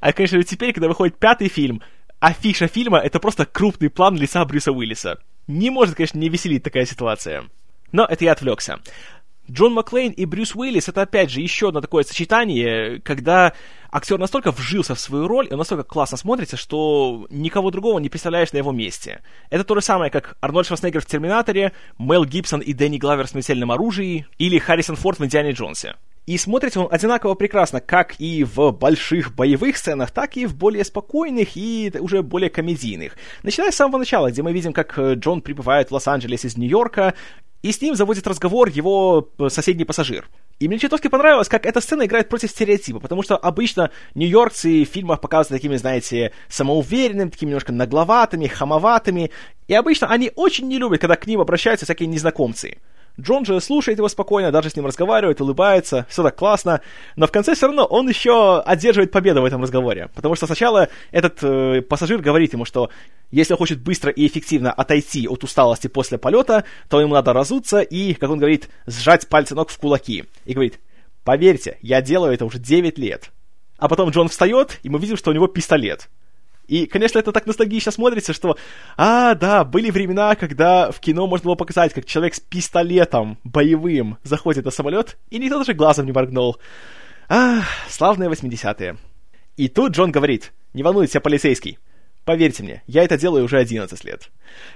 А, 0.00 0.12
конечно, 0.12 0.42
теперь, 0.42 0.72
когда 0.72 0.88
выходит 0.88 1.16
пятый 1.18 1.48
фильм, 1.48 1.80
афиша 2.18 2.66
фильма— 2.66 2.98
это 3.04 3.20
просто 3.20 3.46
крупный 3.46 3.90
план 3.90 4.16
лица 4.16 4.44
Брюса 4.44 4.72
Уиллиса. 4.72 5.18
Не 5.46 5.70
может, 5.70 5.94
конечно, 5.94 6.18
не 6.18 6.28
веселить 6.28 6.64
такая 6.64 6.86
ситуация. 6.86 7.44
Но 7.92 8.04
это 8.04 8.24
я 8.24 8.32
отвлекся. 8.32 8.80
Джон 9.52 9.74
Маклейн 9.74 10.12
и 10.12 10.24
Брюс 10.24 10.54
Уиллис 10.54 10.88
это 10.88 11.02
опять 11.02 11.30
же 11.30 11.40
еще 11.42 11.68
одно 11.68 11.82
такое 11.82 12.04
сочетание, 12.04 13.00
когда 13.00 13.52
актер 13.90 14.18
настолько 14.18 14.50
вжился 14.50 14.94
в 14.94 15.00
свою 15.00 15.28
роль, 15.28 15.46
и 15.46 15.52
он 15.52 15.58
настолько 15.58 15.84
классно 15.84 16.16
смотрится, 16.16 16.56
что 16.56 17.26
никого 17.28 17.70
другого 17.70 17.98
не 17.98 18.08
представляешь 18.08 18.52
на 18.52 18.58
его 18.58 18.72
месте. 18.72 19.20
Это 19.50 19.64
то 19.64 19.74
же 19.74 19.82
самое, 19.82 20.10
как 20.10 20.38
Арнольд 20.40 20.66
Шварценеггер 20.66 21.02
в 21.02 21.06
«Терминаторе», 21.06 21.72
Мел 21.98 22.24
Гибсон 22.24 22.60
и 22.60 22.72
Дэнни 22.72 22.96
Главер 22.96 23.26
в 23.26 23.30
«Смертельном 23.30 23.70
оружии» 23.70 24.26
или 24.38 24.58
Харрисон 24.58 24.96
Форд 24.96 25.18
в 25.18 25.24
«Индиане 25.24 25.50
Джонсе». 25.50 25.96
И 26.24 26.38
смотрится 26.38 26.80
он 26.80 26.88
одинаково 26.90 27.34
прекрасно, 27.34 27.80
как 27.80 28.20
и 28.20 28.44
в 28.44 28.70
больших 28.70 29.34
боевых 29.34 29.76
сценах, 29.76 30.12
так 30.12 30.36
и 30.36 30.46
в 30.46 30.56
более 30.56 30.84
спокойных 30.84 31.56
и 31.56 31.92
уже 31.98 32.22
более 32.22 32.48
комедийных. 32.48 33.16
Начиная 33.42 33.72
с 33.72 33.76
самого 33.76 33.98
начала, 33.98 34.30
где 34.30 34.40
мы 34.40 34.52
видим, 34.52 34.72
как 34.72 34.96
Джон 34.96 35.42
прибывает 35.42 35.90
в 35.90 35.94
Лос-Анджелес 35.94 36.44
из 36.44 36.56
Нью-Йорка, 36.56 37.14
и 37.62 37.70
с 37.72 37.80
ним 37.80 37.94
заводит 37.94 38.26
разговор 38.26 38.68
его 38.68 39.28
э, 39.38 39.48
соседний 39.48 39.84
пассажир. 39.84 40.28
И 40.58 40.68
мне 40.68 40.78
чертовски 40.78 41.08
понравилось, 41.08 41.48
как 41.48 41.64
эта 41.64 41.80
сцена 41.80 42.04
играет 42.06 42.28
против 42.28 42.50
стереотипа, 42.50 43.00
потому 43.00 43.22
что 43.22 43.36
обычно 43.36 43.90
нью-йоркцы 44.14 44.84
в 44.84 44.88
фильмах 44.88 45.20
показывают 45.20 45.60
такими, 45.60 45.76
знаете, 45.76 46.32
самоуверенными, 46.48 47.30
такими 47.30 47.50
немножко 47.50 47.72
нагловатыми, 47.72 48.46
хамоватыми, 48.46 49.30
и 49.68 49.74
обычно 49.74 50.08
они 50.08 50.30
очень 50.34 50.68
не 50.68 50.78
любят, 50.78 51.00
когда 51.00 51.16
к 51.16 51.26
ним 51.26 51.40
обращаются 51.40 51.86
всякие 51.86 52.08
незнакомцы. 52.08 52.78
Джон 53.20 53.44
же 53.44 53.60
слушает 53.60 53.98
его 53.98 54.08
спокойно, 54.08 54.50
даже 54.50 54.70
с 54.70 54.76
ним 54.76 54.86
разговаривает, 54.86 55.40
улыбается, 55.40 56.06
все 56.08 56.22
так 56.22 56.36
классно, 56.36 56.80
но 57.16 57.26
в 57.26 57.32
конце 57.32 57.54
все 57.54 57.66
равно 57.66 57.84
он 57.84 58.08
еще 58.08 58.60
одерживает 58.60 59.10
победу 59.10 59.42
в 59.42 59.44
этом 59.44 59.62
разговоре, 59.62 60.08
потому 60.14 60.34
что 60.34 60.46
сначала 60.46 60.88
этот 61.10 61.38
э, 61.42 61.82
пассажир 61.82 62.20
говорит 62.20 62.54
ему, 62.54 62.64
что 62.64 62.90
если 63.30 63.52
он 63.52 63.58
хочет 63.58 63.80
быстро 63.80 64.10
и 64.10 64.26
эффективно 64.26 64.72
отойти 64.72 65.28
от 65.28 65.44
усталости 65.44 65.88
после 65.88 66.18
полета, 66.18 66.64
то 66.88 67.00
ему 67.00 67.14
надо 67.14 67.32
разуться 67.32 67.80
и, 67.80 68.14
как 68.14 68.30
он 68.30 68.38
говорит, 68.38 68.68
сжать 68.86 69.28
пальцы 69.28 69.54
ног 69.54 69.70
в 69.70 69.78
кулаки. 69.78 70.24
И 70.44 70.52
говорит, 70.52 70.80
поверьте, 71.24 71.78
я 71.80 72.02
делаю 72.02 72.34
это 72.34 72.44
уже 72.44 72.58
9 72.58 72.98
лет. 72.98 73.30
А 73.78 73.88
потом 73.88 74.10
Джон 74.10 74.28
встает, 74.28 74.78
и 74.82 74.88
мы 74.88 74.98
видим, 74.98 75.16
что 75.16 75.30
у 75.30 75.34
него 75.34 75.48
пистолет. 75.48 76.08
И, 76.72 76.86
конечно, 76.86 77.18
это 77.18 77.32
так 77.32 77.44
ностальгично 77.44 77.92
смотрится, 77.92 78.32
что, 78.32 78.56
а, 78.96 79.34
да, 79.34 79.62
были 79.62 79.90
времена, 79.90 80.34
когда 80.36 80.90
в 80.90 81.00
кино 81.00 81.26
можно 81.26 81.44
было 81.44 81.54
показать, 81.54 81.92
как 81.92 82.06
человек 82.06 82.34
с 82.34 82.40
пистолетом 82.40 83.36
боевым 83.44 84.16
заходит 84.22 84.64
на 84.64 84.70
самолет, 84.70 85.18
и 85.28 85.38
никто 85.38 85.58
даже 85.58 85.74
глазом 85.74 86.06
не 86.06 86.12
моргнул. 86.12 86.56
А, 87.28 87.60
славные 87.90 88.30
80-е. 88.30 88.96
И 89.58 89.68
тут 89.68 89.92
Джон 89.92 90.12
говорит, 90.12 90.54
не 90.72 90.82
волнуйтесь, 90.82 91.14
я 91.14 91.20
полицейский. 91.20 91.78
Поверьте 92.24 92.62
мне, 92.62 92.82
я 92.86 93.04
это 93.04 93.18
делаю 93.18 93.44
уже 93.44 93.58
11 93.58 94.02
лет. 94.04 94.30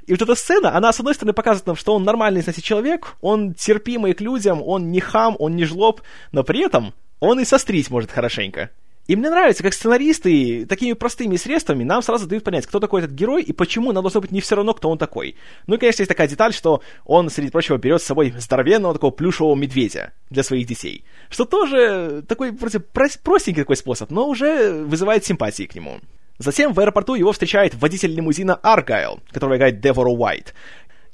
И 0.07 0.13
вот 0.13 0.21
эта 0.21 0.35
сцена, 0.35 0.77
она, 0.77 0.93
с 0.93 1.01
одной 1.01 1.15
стороны, 1.15 1.33
показывает 1.33 1.67
нам, 1.67 1.77
что 1.77 1.95
он 1.95 2.05
нормальный, 2.05 2.43
значит, 2.43 2.63
человек, 2.63 3.17
он 3.23 3.55
терпимый 3.55 4.13
к 4.13 4.21
людям, 4.21 4.61
он 4.63 4.91
не 4.91 5.01
хам, 5.01 5.35
он 5.39 5.57
не 5.57 5.65
жлоб, 5.65 6.03
но 6.31 6.45
при 6.45 6.63
этом 6.63 6.93
он 7.21 7.41
и 7.41 7.47
сострить 7.47 7.89
может 7.89 8.11
хорошенько. 8.11 8.69
И 9.07 9.15
мне 9.15 9.31
нравится, 9.31 9.63
как 9.63 9.73
сценаристы 9.73 10.67
такими 10.67 10.93
простыми 10.95 11.37
средствами 11.37 11.85
нам 11.85 12.03
сразу 12.03 12.27
дают 12.27 12.43
понять, 12.43 12.67
кто 12.67 12.81
такой 12.81 13.03
этот 13.03 13.13
герой 13.13 13.43
и 13.43 13.53
почему 13.53 13.93
нам 13.93 14.03
должно 14.03 14.21
быть 14.21 14.33
не 14.33 14.41
все 14.41 14.57
равно, 14.57 14.75
кто 14.75 14.91
он 14.91 14.99
такой. 14.99 15.37
Ну 15.67 15.77
и, 15.77 15.79
конечно, 15.79 16.03
есть 16.03 16.09
такая 16.09 16.27
деталь, 16.27 16.53
что 16.53 16.83
он, 17.05 17.31
среди 17.31 17.51
прочего, 17.51 17.77
берет 17.77 18.03
с 18.03 18.07
собой 18.07 18.35
здоровенного 18.37 18.95
такого 18.95 19.13
плюшевого 19.13 19.55
медведя 19.55 20.13
для 20.31 20.43
своих 20.43 20.67
детей. 20.67 21.05
Что 21.31 21.45
тоже 21.45 22.25
такой 22.27 22.51
вроде 22.51 22.81
простенький 22.81 23.63
такой 23.63 23.77
способ, 23.77 24.11
но 24.11 24.29
уже 24.29 24.73
вызывает 24.73 25.25
симпатии 25.25 25.65
к 25.65 25.75
нему. 25.77 26.01
Затем 26.39 26.73
в 26.73 26.81
аэропорту 26.81 27.15
его 27.15 27.33
встречает 27.33 27.75
водитель 27.75 28.13
лимузина 28.13 28.57
Аргайл, 28.57 29.21
которого 29.31 29.57
играет 29.57 29.81
Девора 29.81 30.11
Уайт. 30.11 30.53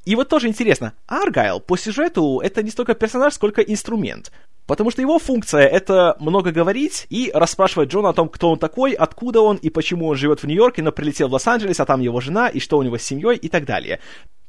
И 0.04 0.16
вот 0.16 0.28
тоже 0.28 0.48
интересно, 0.48 0.94
Аргайл 1.06 1.60
по 1.60 1.76
сюжету 1.76 2.40
это 2.40 2.62
не 2.62 2.70
столько 2.70 2.94
персонаж, 2.94 3.34
сколько 3.34 3.60
инструмент. 3.60 4.32
Потому 4.66 4.90
что 4.90 5.02
его 5.02 5.18
функция— 5.18 5.66
это 5.68 6.16
много 6.20 6.52
говорить 6.52 7.06
и 7.10 7.30
расспрашивать 7.34 7.90
Джона 7.90 8.10
о 8.10 8.12
том, 8.12 8.28
кто 8.28 8.50
он 8.50 8.58
такой, 8.58 8.92
откуда 8.92 9.40
он 9.40 9.56
и 9.56 9.70
почему 9.70 10.06
он 10.06 10.16
живет 10.16 10.42
в 10.42 10.46
Нью-Йорке, 10.46 10.82
но 10.82 10.92
прилетел 10.92 11.28
в 11.28 11.32
Лос-Анджелес, 11.32 11.80
а 11.80 11.84
там 11.84 12.00
его 12.00 12.20
жена, 12.20 12.48
и 12.48 12.60
что 12.60 12.78
у 12.78 12.82
него 12.82 12.96
с 12.96 13.02
семьей 13.02 13.36
и 13.36 13.48
так 13.48 13.64
далее. 13.64 13.98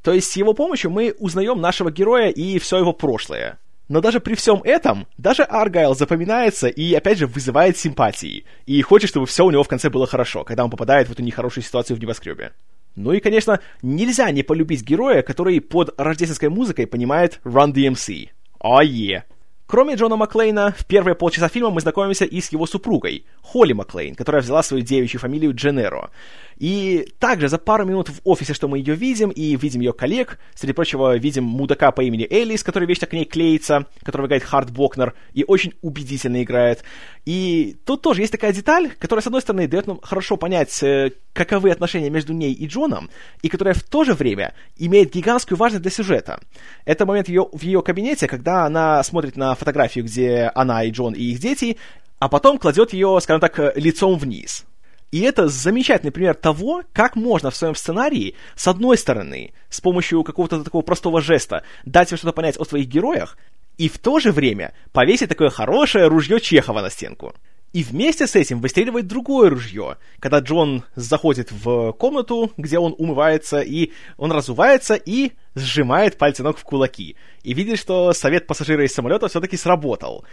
То 0.04 0.14
есть 0.14 0.32
с 0.32 0.36
его 0.36 0.54
помощью 0.54 0.92
мы 0.92 1.16
узнаем 1.18 1.62
нашего 1.62 1.92
героя 1.92 2.30
и 2.30 2.60
все 2.60 2.78
его 2.78 2.94
прошлое. 2.94 3.58
Но 3.90 4.02
даже 4.02 4.20
при 4.20 4.36
всем 4.36 4.62
этом, 4.64 5.08
даже 5.18 5.44
Аргайл 5.44 5.96
запоминается 5.96 6.68
и, 6.68 6.94
опять 6.94 7.18
же, 7.18 7.28
вызывает 7.28 7.78
симпатии. 7.78 8.46
И 8.66 8.82
хочет, 8.82 9.10
чтобы 9.10 9.26
все 9.26 9.46
у 9.46 9.52
него 9.52 9.64
в 9.64 9.68
конце 9.68 9.90
было 9.90 10.08
хорошо, 10.08 10.44
когда 10.44 10.64
он 10.64 10.72
попадает 10.72 11.08
в 11.08 11.12
эту 11.12 11.22
нехорошую 11.22 11.64
ситуацию 11.64 11.98
в 11.98 12.00
небоскребе. 12.00 12.54
Ну 12.96 13.12
и, 13.12 13.20
конечно, 13.20 13.60
нельзя 13.82 14.30
не 14.32 14.44
полюбить 14.44 14.84
героя, 14.84 15.22
который 15.22 15.60
под 15.60 15.94
рождественской 15.98 16.50
музыкой 16.50 16.88
понимает 16.88 17.40
Run 17.44 17.74
DMC. 17.74 18.30
О, 18.60 18.82
oh! 18.82 18.86
Yeah. 18.86 19.24
Кроме 19.66 19.96
Джона 19.96 20.18
Маклейна, 20.18 20.74
в 20.78 20.86
первые 20.86 21.16
полчаса 21.16 21.48
фильма 21.48 21.70
мы 21.70 21.82
знакомимся 21.82 22.26
и 22.26 22.42
с 22.42 22.52
его 22.52 22.66
супругой, 22.68 23.26
Холли 23.42 23.74
Маклейн, 23.74 24.14
которая 24.14 24.42
взяла 24.42 24.62
свою 24.62 24.84
девичью 24.84 25.20
фамилию 25.20 25.56
Дженеро. 25.56 26.12
И 26.58 27.08
также 27.20 27.50
за 27.50 27.58
пару 27.58 27.86
минут 27.86 28.10
в 28.10 28.20
офисе, 28.24 28.54
что 28.54 28.68
мы 28.68 28.78
ее 28.78 28.96
видим, 28.96 29.30
и 29.30 29.56
видим 29.56 29.82
ее 29.82 29.94
коллег, 29.94 30.40
среди 30.56 30.74
прочего, 30.74 31.18
видим 31.18 31.44
мудака 31.44 31.92
по 31.92 32.02
имени 32.02 32.28
Элис, 32.30 32.64
который 32.64 32.88
вечно 32.88 33.08
к 33.08 33.14
ней 33.14 33.26
клеится, 33.26 33.88
которого 34.04 34.28
играет 34.28 34.44
Харт 34.44 34.72
Бокнер, 34.72 35.14
и 35.34 35.44
очень 35.48 35.74
убедительно 35.82 36.44
играет. 36.44 36.84
И 37.26 37.78
тут 37.86 38.02
тоже 38.02 38.22
есть 38.22 38.32
такая 38.32 38.54
деталь, 38.54 38.92
которая, 39.00 39.24
с 39.24 39.28
одной 39.28 39.42
стороны, 39.42 39.68
дает 39.68 39.88
нам 39.88 40.00
хорошо 40.02 40.38
понять, 40.38 40.84
э, 40.84 41.12
каковы 41.34 41.72
отношения 41.72 42.10
между 42.10 42.34
ней 42.34 42.54
и 42.54 42.68
Джоном, 42.68 43.10
и 43.42 43.50
которая 43.50 43.74
в 43.74 43.84
то 43.84 44.04
же 44.04 44.14
время 44.14 44.54
имеет 44.78 45.14
гигантскую 45.14 45.58
важность 45.58 45.82
для 45.82 45.92
сюжета. 45.92 46.40
Это 46.86 47.06
момент 47.06 47.30
ее, 47.30 47.48
в 47.52 47.62
ее 47.64 47.82
кабинете, 47.82 48.28
когда 48.28 48.66
она 48.66 49.02
смотрит 49.04 49.38
на 49.38 49.56
фотографию, 49.56 50.06
где 50.06 50.52
она 50.54 50.84
и 50.84 50.92
Джон 50.92 51.14
и 51.14 51.24
их 51.24 51.40
дети, 51.40 51.78
а 52.20 52.30
потом 52.30 52.58
кладет 52.58 52.94
ее, 52.94 53.20
скажем 53.22 53.42
так, 53.42 53.76
лицом 53.76 54.18
вниз. 54.18 54.66
И 55.14 55.20
это 55.20 55.48
замечательный 55.48 56.12
пример 56.12 56.34
того, 56.34 56.82
как 56.92 57.16
можно 57.16 57.52
в 57.52 57.56
своем 57.56 57.76
сценарии, 57.76 58.34
с 58.56 58.68
одной 58.68 58.98
стороны, 58.98 59.54
с 59.70 59.80
помощью 59.80 60.24
какого-то 60.24 60.64
такого 60.64 60.82
простого 60.82 61.22
жеста, 61.22 61.62
дать 61.86 62.10
себе 62.10 62.18
что-то 62.18 62.34
понять 62.34 62.58
о 62.58 62.66
своих 62.66 62.88
героях, 62.88 63.38
и 63.78 63.90
в 63.90 64.00
то 64.00 64.18
же 64.18 64.32
время 64.32 64.74
повесить 64.92 65.30
такое 65.30 65.52
хорошее 65.52 66.08
ружье 66.08 66.40
Чехова 66.40 66.82
на 66.82 66.90
стенку. 66.90 67.36
И 67.74 67.84
вместе 67.84 68.26
с 68.26 68.36
этим 68.36 68.60
выстреливает 68.60 69.06
другое 69.06 69.52
ружье, 69.52 69.98
когда 70.20 70.40
Джон 70.40 70.84
заходит 70.96 71.52
в 71.52 71.92
комнату, 71.94 72.52
где 72.58 72.80
он 72.80 72.96
умывается, 72.98 73.62
и 73.62 73.92
он 74.18 74.32
разувается 74.32 74.96
и 74.96 75.34
сжимает 75.56 76.18
пальцы 76.18 76.42
ног 76.42 76.58
в 76.58 76.64
кулаки. 76.64 77.16
И 77.44 77.54
видит, 77.54 77.78
что 77.78 78.14
совет 78.14 78.48
пассажира 78.48 78.84
из 78.84 78.94
самолета 78.94 79.28
все-таки 79.28 79.58
сработал. 79.58 80.24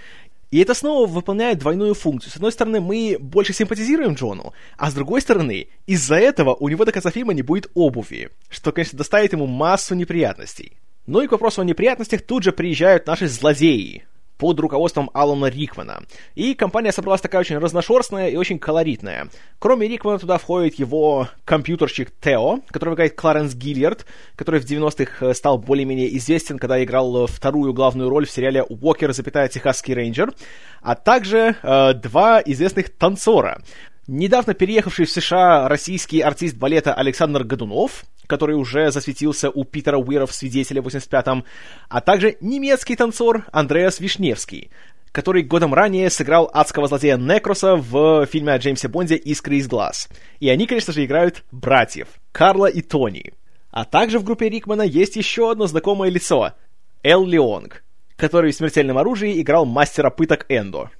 И 0.50 0.58
это 0.58 0.74
снова 0.74 1.06
выполняет 1.06 1.58
двойную 1.58 1.94
функцию. 1.94 2.32
С 2.32 2.36
одной 2.36 2.50
стороны, 2.50 2.80
мы 2.80 3.16
больше 3.20 3.52
симпатизируем 3.52 4.14
Джону, 4.14 4.52
а 4.76 4.90
с 4.90 4.94
другой 4.94 5.20
стороны, 5.20 5.68
из-за 5.86 6.16
этого 6.16 6.54
у 6.54 6.68
него 6.68 6.84
до 6.84 6.92
конца 6.92 7.10
фильма 7.10 7.34
не 7.34 7.42
будет 7.42 7.70
обуви, 7.74 8.30
что, 8.48 8.72
конечно, 8.72 8.98
доставит 8.98 9.32
ему 9.32 9.46
массу 9.46 9.94
неприятностей. 9.94 10.76
Ну 11.06 11.22
и 11.22 11.28
к 11.28 11.32
вопросу 11.32 11.60
о 11.60 11.64
неприятностях 11.64 12.22
тут 12.22 12.42
же 12.42 12.52
приезжают 12.52 13.06
наши 13.06 13.28
злодеи, 13.28 14.04
под 14.40 14.58
руководством 14.58 15.10
Алана 15.12 15.46
Рикмана. 15.46 16.02
И 16.34 16.54
компания 16.54 16.92
собралась 16.92 17.20
такая 17.20 17.42
очень 17.42 17.58
разношерстная 17.58 18.30
и 18.30 18.36
очень 18.36 18.58
колоритная. 18.58 19.28
Кроме 19.58 19.86
Рикмана 19.86 20.18
туда 20.18 20.38
входит 20.38 20.78
его 20.78 21.28
компьютерщик 21.44 22.10
Тео, 22.22 22.60
который 22.70 22.94
играет 22.94 23.14
Кларенс 23.14 23.54
Гиллиард, 23.54 24.06
который 24.36 24.60
в 24.60 24.64
90-х 24.64 25.26
э, 25.26 25.34
стал 25.34 25.58
более-менее 25.58 26.16
известен, 26.16 26.58
когда 26.58 26.82
играл 26.82 27.26
вторую 27.26 27.74
главную 27.74 28.08
роль 28.08 28.26
в 28.26 28.30
сериале 28.30 28.62
«Уокер, 28.62 29.12
запятая 29.12 29.48
Техасский 29.48 29.92
рейнджер», 29.92 30.32
а 30.80 30.94
также 30.94 31.56
э, 31.62 31.92
два 31.92 32.40
известных 32.40 32.88
танцора. 32.96 33.60
Недавно 34.06 34.54
переехавший 34.54 35.04
в 35.04 35.10
США 35.10 35.68
российский 35.68 36.22
артист 36.22 36.56
балета 36.56 36.94
Александр 36.94 37.44
Годунов, 37.44 38.04
который 38.30 38.54
уже 38.54 38.92
засветился 38.92 39.50
у 39.50 39.64
Питера 39.64 39.98
Уира 39.98 40.24
в 40.24 40.32
«Свидетеле» 40.32 40.80
в 40.80 40.86
85-м, 40.86 41.44
а 41.88 42.00
также 42.00 42.36
немецкий 42.40 42.94
танцор 42.94 43.44
Андреас 43.50 43.98
Вишневский, 43.98 44.70
который 45.10 45.42
годом 45.42 45.74
ранее 45.74 46.08
сыграл 46.10 46.48
адского 46.52 46.86
злодея 46.86 47.16
Некроса 47.16 47.74
в 47.74 48.24
фильме 48.26 48.52
о 48.52 48.58
Джеймсе 48.58 48.86
Бонде 48.86 49.16
«Искры 49.16 49.56
из 49.56 49.66
глаз». 49.66 50.08
И 50.38 50.48
они, 50.48 50.68
конечно 50.68 50.92
же, 50.92 51.04
играют 51.04 51.42
братьев, 51.50 52.06
Карла 52.30 52.66
и 52.66 52.82
Тони. 52.82 53.32
А 53.72 53.84
также 53.84 54.20
в 54.20 54.24
группе 54.24 54.48
Рикмана 54.48 54.82
есть 54.82 55.16
еще 55.16 55.50
одно 55.50 55.66
знакомое 55.66 56.08
лицо— 56.08 56.52
Эл 57.02 57.26
Леонг, 57.26 57.82
который 58.16 58.52
в 58.52 58.54
«Смертельном 58.54 58.96
оружии» 58.96 59.40
играл 59.40 59.66
мастера 59.66 60.10
пыток 60.10 60.46
Эндо. 60.48 60.90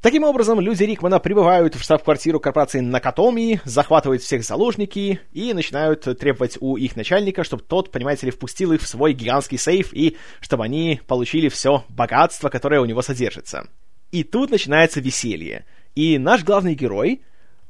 Таким 0.00 0.24
образом, 0.24 0.60
люди 0.60 0.82
Рикмана 0.84 1.18
прибывают 1.18 1.74
в 1.74 1.82
штаб-квартиру 1.82 2.40
корпорации 2.40 2.80
Накатоми, 2.80 3.60
захватывают 3.66 4.22
всех 4.22 4.42
заложники 4.44 5.20
и 5.32 5.52
начинают 5.52 6.04
требовать 6.18 6.56
у 6.58 6.78
их 6.78 6.96
начальника, 6.96 7.44
чтобы 7.44 7.64
тот, 7.64 7.90
понимаете 7.90 8.24
ли, 8.24 8.32
впустил 8.32 8.72
их 8.72 8.80
в 8.80 8.88
свой 8.88 9.12
гигантский 9.12 9.58
сейф 9.58 9.92
и 9.92 10.16
чтобы 10.40 10.64
они 10.64 11.02
получили 11.06 11.50
все 11.50 11.84
богатство, 11.90 12.48
которое 12.48 12.80
у 12.80 12.86
него 12.86 13.02
содержится. 13.02 13.68
И 14.10 14.24
тут 14.24 14.50
начинается 14.50 15.00
веселье. 15.00 15.66
И 15.94 16.16
наш 16.16 16.44
главный 16.44 16.74
герой 16.74 17.20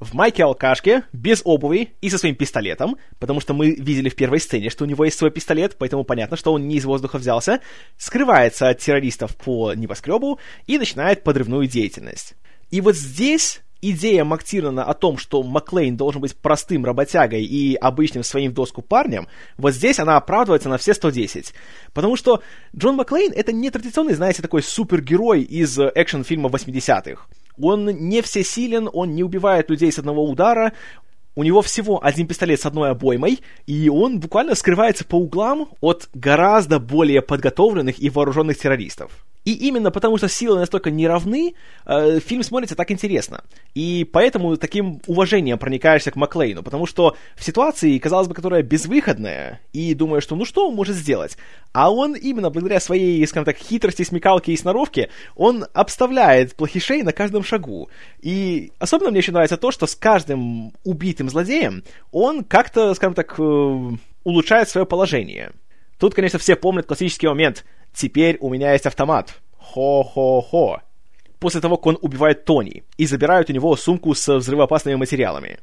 в 0.00 0.14
майке-алкашке, 0.14 1.04
без 1.12 1.42
обуви 1.44 1.92
и 2.00 2.10
со 2.10 2.18
своим 2.18 2.34
пистолетом, 2.34 2.96
потому 3.18 3.40
что 3.40 3.54
мы 3.54 3.70
видели 3.70 4.08
в 4.08 4.16
первой 4.16 4.40
сцене, 4.40 4.70
что 4.70 4.84
у 4.84 4.86
него 4.86 5.04
есть 5.04 5.18
свой 5.18 5.30
пистолет, 5.30 5.76
поэтому 5.78 6.04
понятно, 6.04 6.36
что 6.36 6.52
он 6.52 6.66
не 6.66 6.76
из 6.76 6.84
воздуха 6.84 7.18
взялся, 7.18 7.60
скрывается 7.98 8.68
от 8.68 8.78
террористов 8.78 9.36
по 9.36 9.74
небоскребу 9.74 10.40
и 10.66 10.78
начинает 10.78 11.22
подрывную 11.22 11.66
деятельность. 11.66 12.34
И 12.70 12.80
вот 12.80 12.96
здесь 12.96 13.60
идея 13.82 14.24
Мактирнана 14.24 14.84
о 14.84 14.94
том, 14.94 15.18
что 15.18 15.42
Маклейн 15.42 15.96
должен 15.96 16.20
быть 16.20 16.36
простым 16.36 16.84
работягой 16.84 17.44
и 17.44 17.74
обычным 17.74 18.22
своим 18.22 18.52
в 18.52 18.54
доску 18.54 18.82
парнем, 18.82 19.28
вот 19.56 19.74
здесь 19.74 19.98
она 19.98 20.16
оправдывается 20.16 20.68
на 20.68 20.78
все 20.78 20.94
110. 20.94 21.52
Потому 21.92 22.16
что 22.16 22.42
Джон 22.76 22.96
Маклейн 22.96 23.32
это 23.32 23.52
не 23.52 23.70
традиционный, 23.70 24.14
знаете, 24.14 24.42
такой 24.42 24.62
супергерой 24.62 25.42
из 25.42 25.78
экшн-фильма 25.78 26.48
80-х. 26.48 27.26
Он 27.58 27.86
не 27.86 28.22
всесилен, 28.22 28.88
он 28.92 29.14
не 29.14 29.22
убивает 29.22 29.70
людей 29.70 29.90
с 29.90 29.98
одного 29.98 30.24
удара, 30.24 30.72
у 31.36 31.42
него 31.42 31.62
всего 31.62 32.04
один 32.04 32.26
пистолет 32.26 32.60
с 32.60 32.66
одной 32.66 32.90
обоймой, 32.90 33.40
и 33.66 33.88
он 33.88 34.20
буквально 34.20 34.54
скрывается 34.54 35.04
по 35.04 35.16
углам 35.16 35.68
от 35.80 36.08
гораздо 36.12 36.78
более 36.78 37.22
подготовленных 37.22 38.02
и 38.02 38.10
вооруженных 38.10 38.58
террористов. 38.58 39.24
И 39.44 39.54
именно 39.54 39.90
потому, 39.90 40.18
что 40.18 40.28
силы 40.28 40.58
настолько 40.58 40.90
неравны, 40.90 41.54
э, 41.86 42.20
фильм 42.20 42.42
смотрится 42.42 42.76
так 42.76 42.90
интересно. 42.90 43.42
И 43.74 44.06
поэтому 44.10 44.56
таким 44.56 45.00
уважением 45.06 45.58
проникаешься 45.58 46.10
к 46.10 46.16
Маклейну, 46.16 46.62
потому 46.62 46.86
что 46.86 47.16
в 47.36 47.44
ситуации, 47.44 47.98
казалось 47.98 48.28
бы, 48.28 48.34
которая 48.34 48.62
безвыходная, 48.62 49.60
и 49.72 49.94
думаешь, 49.94 50.24
что 50.24 50.36
ну 50.36 50.44
что 50.44 50.68
он 50.68 50.74
может 50.74 50.94
сделать? 50.94 51.38
А 51.72 51.90
он 51.90 52.14
именно 52.14 52.50
благодаря 52.50 52.80
своей, 52.80 53.26
скажем 53.26 53.46
так, 53.46 53.56
хитрости, 53.56 54.02
смекалке 54.02 54.52
и 54.52 54.56
сноровке, 54.56 55.08
он 55.36 55.64
обставляет 55.72 56.54
плохишей 56.54 57.02
на 57.02 57.12
каждом 57.12 57.42
шагу. 57.42 57.88
И 58.20 58.72
особенно 58.78 59.10
мне 59.10 59.20
еще 59.20 59.32
нравится 59.32 59.56
то, 59.56 59.70
что 59.70 59.86
с 59.86 59.94
каждым 59.94 60.74
убитым 60.84 61.30
злодеем 61.30 61.82
он 62.12 62.44
как-то, 62.44 62.92
скажем 62.94 63.14
так, 63.14 63.34
э, 63.38 63.90
улучшает 64.24 64.68
свое 64.68 64.86
положение. 64.86 65.52
Тут, 65.98 66.14
конечно, 66.14 66.38
все 66.38 66.56
помнят 66.56 66.86
классический 66.86 67.26
момент– 67.26 67.64
Теперь 67.92 68.38
у 68.40 68.50
меня 68.50 68.72
есть 68.72 68.86
автомат. 68.86 69.40
Хо-хо-хо. 69.58 70.80
После 71.38 71.60
того, 71.60 71.76
как 71.76 71.86
он 71.86 71.98
убивает 72.02 72.44
Тони 72.44 72.84
и 72.96 73.06
забирает 73.06 73.50
у 73.50 73.52
него 73.52 73.74
сумку 73.76 74.14
с 74.14 74.36
взрывоопасными 74.36 74.96
материалами. 74.96 75.58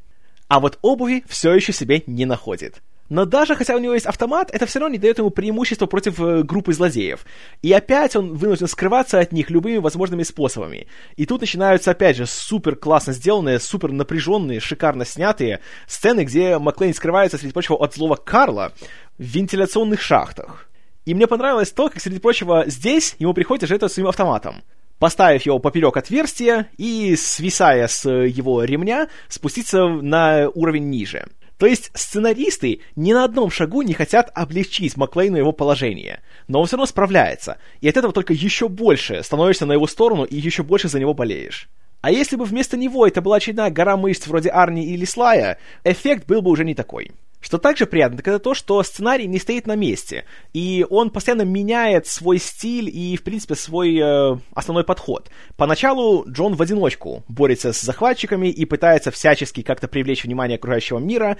А 0.47 0.59
вот 0.59 0.79
обуви 0.81 1.23
все 1.27 1.53
еще 1.53 1.73
себе 1.73 2.03
не 2.07 2.25
находит. 2.25 2.81
Но 3.09 3.25
даже 3.25 3.55
хотя 3.55 3.75
у 3.75 3.79
него 3.79 3.93
есть 3.93 4.05
автомат, 4.05 4.49
это 4.51 4.65
все 4.65 4.79
равно 4.79 4.93
не 4.93 4.99
дает 4.99 5.17
ему 5.17 5.29
преимущества 5.29 5.85
против 5.85 6.19
э, 6.19 6.43
группы 6.43 6.73
злодеев. 6.73 7.25
И 7.61 7.71
опять 7.71 8.15
он 8.15 8.33
вынужден 8.33 8.67
скрываться 8.67 9.19
от 9.19 9.31
них 9.31 9.49
любыми 9.49 9.77
возможными 9.77 10.23
способами. 10.23 10.87
И 11.15 11.25
тут 11.25 11.41
начинаются, 11.41 11.91
опять 11.91 12.17
же, 12.17 12.25
супер 12.25 12.75
классно 12.75 13.13
сделанные, 13.13 13.59
супер 13.59 13.91
напряженные, 13.91 14.59
шикарно 14.59 15.05
снятые 15.05 15.61
сцены, 15.87 16.25
где 16.25 16.57
Маклейн 16.57 16.93
скрывается, 16.93 17.37
среди 17.37 17.53
прочего, 17.53 17.77
от 17.77 17.93
злого 17.93 18.15
Карла 18.15 18.73
в 19.17 19.23
вентиляционных 19.23 20.01
шахтах. 20.01 20.66
И 21.07 21.13
мне 21.13 21.25
понравилось 21.25 21.71
то, 21.71 21.87
как, 21.87 22.01
среди 22.01 22.19
прочего, 22.19 22.65
здесь 22.67 23.15
ему 23.17 23.33
приходится 23.33 23.65
жертвовать 23.65 23.93
своим 23.93 24.09
автоматом. 24.09 24.61
Поставив 24.99 25.45
его 25.45 25.57
поперек 25.57 25.95
отверстия 25.95 26.67
и, 26.75 27.15
свисая 27.15 27.87
с 27.87 28.09
его 28.09 28.61
ремня, 28.65 29.07
спуститься 29.29 29.87
на 29.87 30.49
уровень 30.53 30.89
ниже. 30.89 31.25
То 31.57 31.65
есть 31.65 31.91
сценаристы 31.93 32.81
ни 32.97 33.13
на 33.13 33.23
одном 33.23 33.49
шагу 33.49 33.83
не 33.83 33.93
хотят 33.93 34.29
облегчить 34.35 34.97
Маклейну 34.97 35.37
его 35.37 35.53
положение, 35.53 36.19
но 36.49 36.59
он 36.59 36.67
все 36.67 36.75
равно 36.75 36.87
справляется, 36.87 37.57
и 37.79 37.87
от 37.87 37.95
этого 37.95 38.11
только 38.11 38.33
еще 38.33 38.67
больше 38.67 39.23
становишься 39.23 39.65
на 39.65 39.71
его 39.71 39.87
сторону 39.87 40.25
и 40.25 40.35
еще 40.35 40.63
больше 40.63 40.89
за 40.89 40.99
него 40.99 41.13
болеешь. 41.13 41.69
А 42.01 42.11
если 42.11 42.35
бы 42.35 42.43
вместо 42.43 42.75
него 42.75 43.07
это 43.07 43.21
была 43.21 43.37
очередная 43.37 43.71
гора 43.71 43.95
мышц 43.95 44.27
вроде 44.27 44.49
Арни 44.49 44.85
или 44.85 45.05
Слая, 45.05 45.57
эффект 45.85 46.27
был 46.27 46.41
бы 46.41 46.51
уже 46.51 46.65
не 46.65 46.75
такой. 46.75 47.11
Что 47.39 47.59
также 47.59 47.85
приятно, 47.85 48.17
так 48.17 48.27
это 48.27 48.39
то, 48.39 48.53
что 48.53 48.81
сценарий 48.81 49.27
не 49.27 49.37
стоит 49.37 49.67
на 49.67 49.75
месте, 49.75 50.25
и 50.53 50.85
он 50.89 51.11
постоянно 51.11 51.43
меняет 51.43 52.07
свой 52.07 52.39
стиль 52.39 52.89
и, 52.89 53.15
в 53.15 53.23
принципе, 53.23 53.55
свой 53.55 53.95
э, 53.95 54.37
основной 54.53 54.83
подход. 54.83 55.29
Поначалу 55.55 56.25
Джон 56.27 56.55
в 56.55 56.61
одиночку 56.61 57.23
борется 57.27 57.73
с 57.73 57.81
захватчиками 57.81 58.47
и 58.47 58.65
пытается 58.65 59.11
всячески 59.11 59.61
как-то 59.61 59.87
привлечь 59.87 60.23
внимание 60.23 60.57
окружающего 60.57 60.97
мира, 60.97 61.37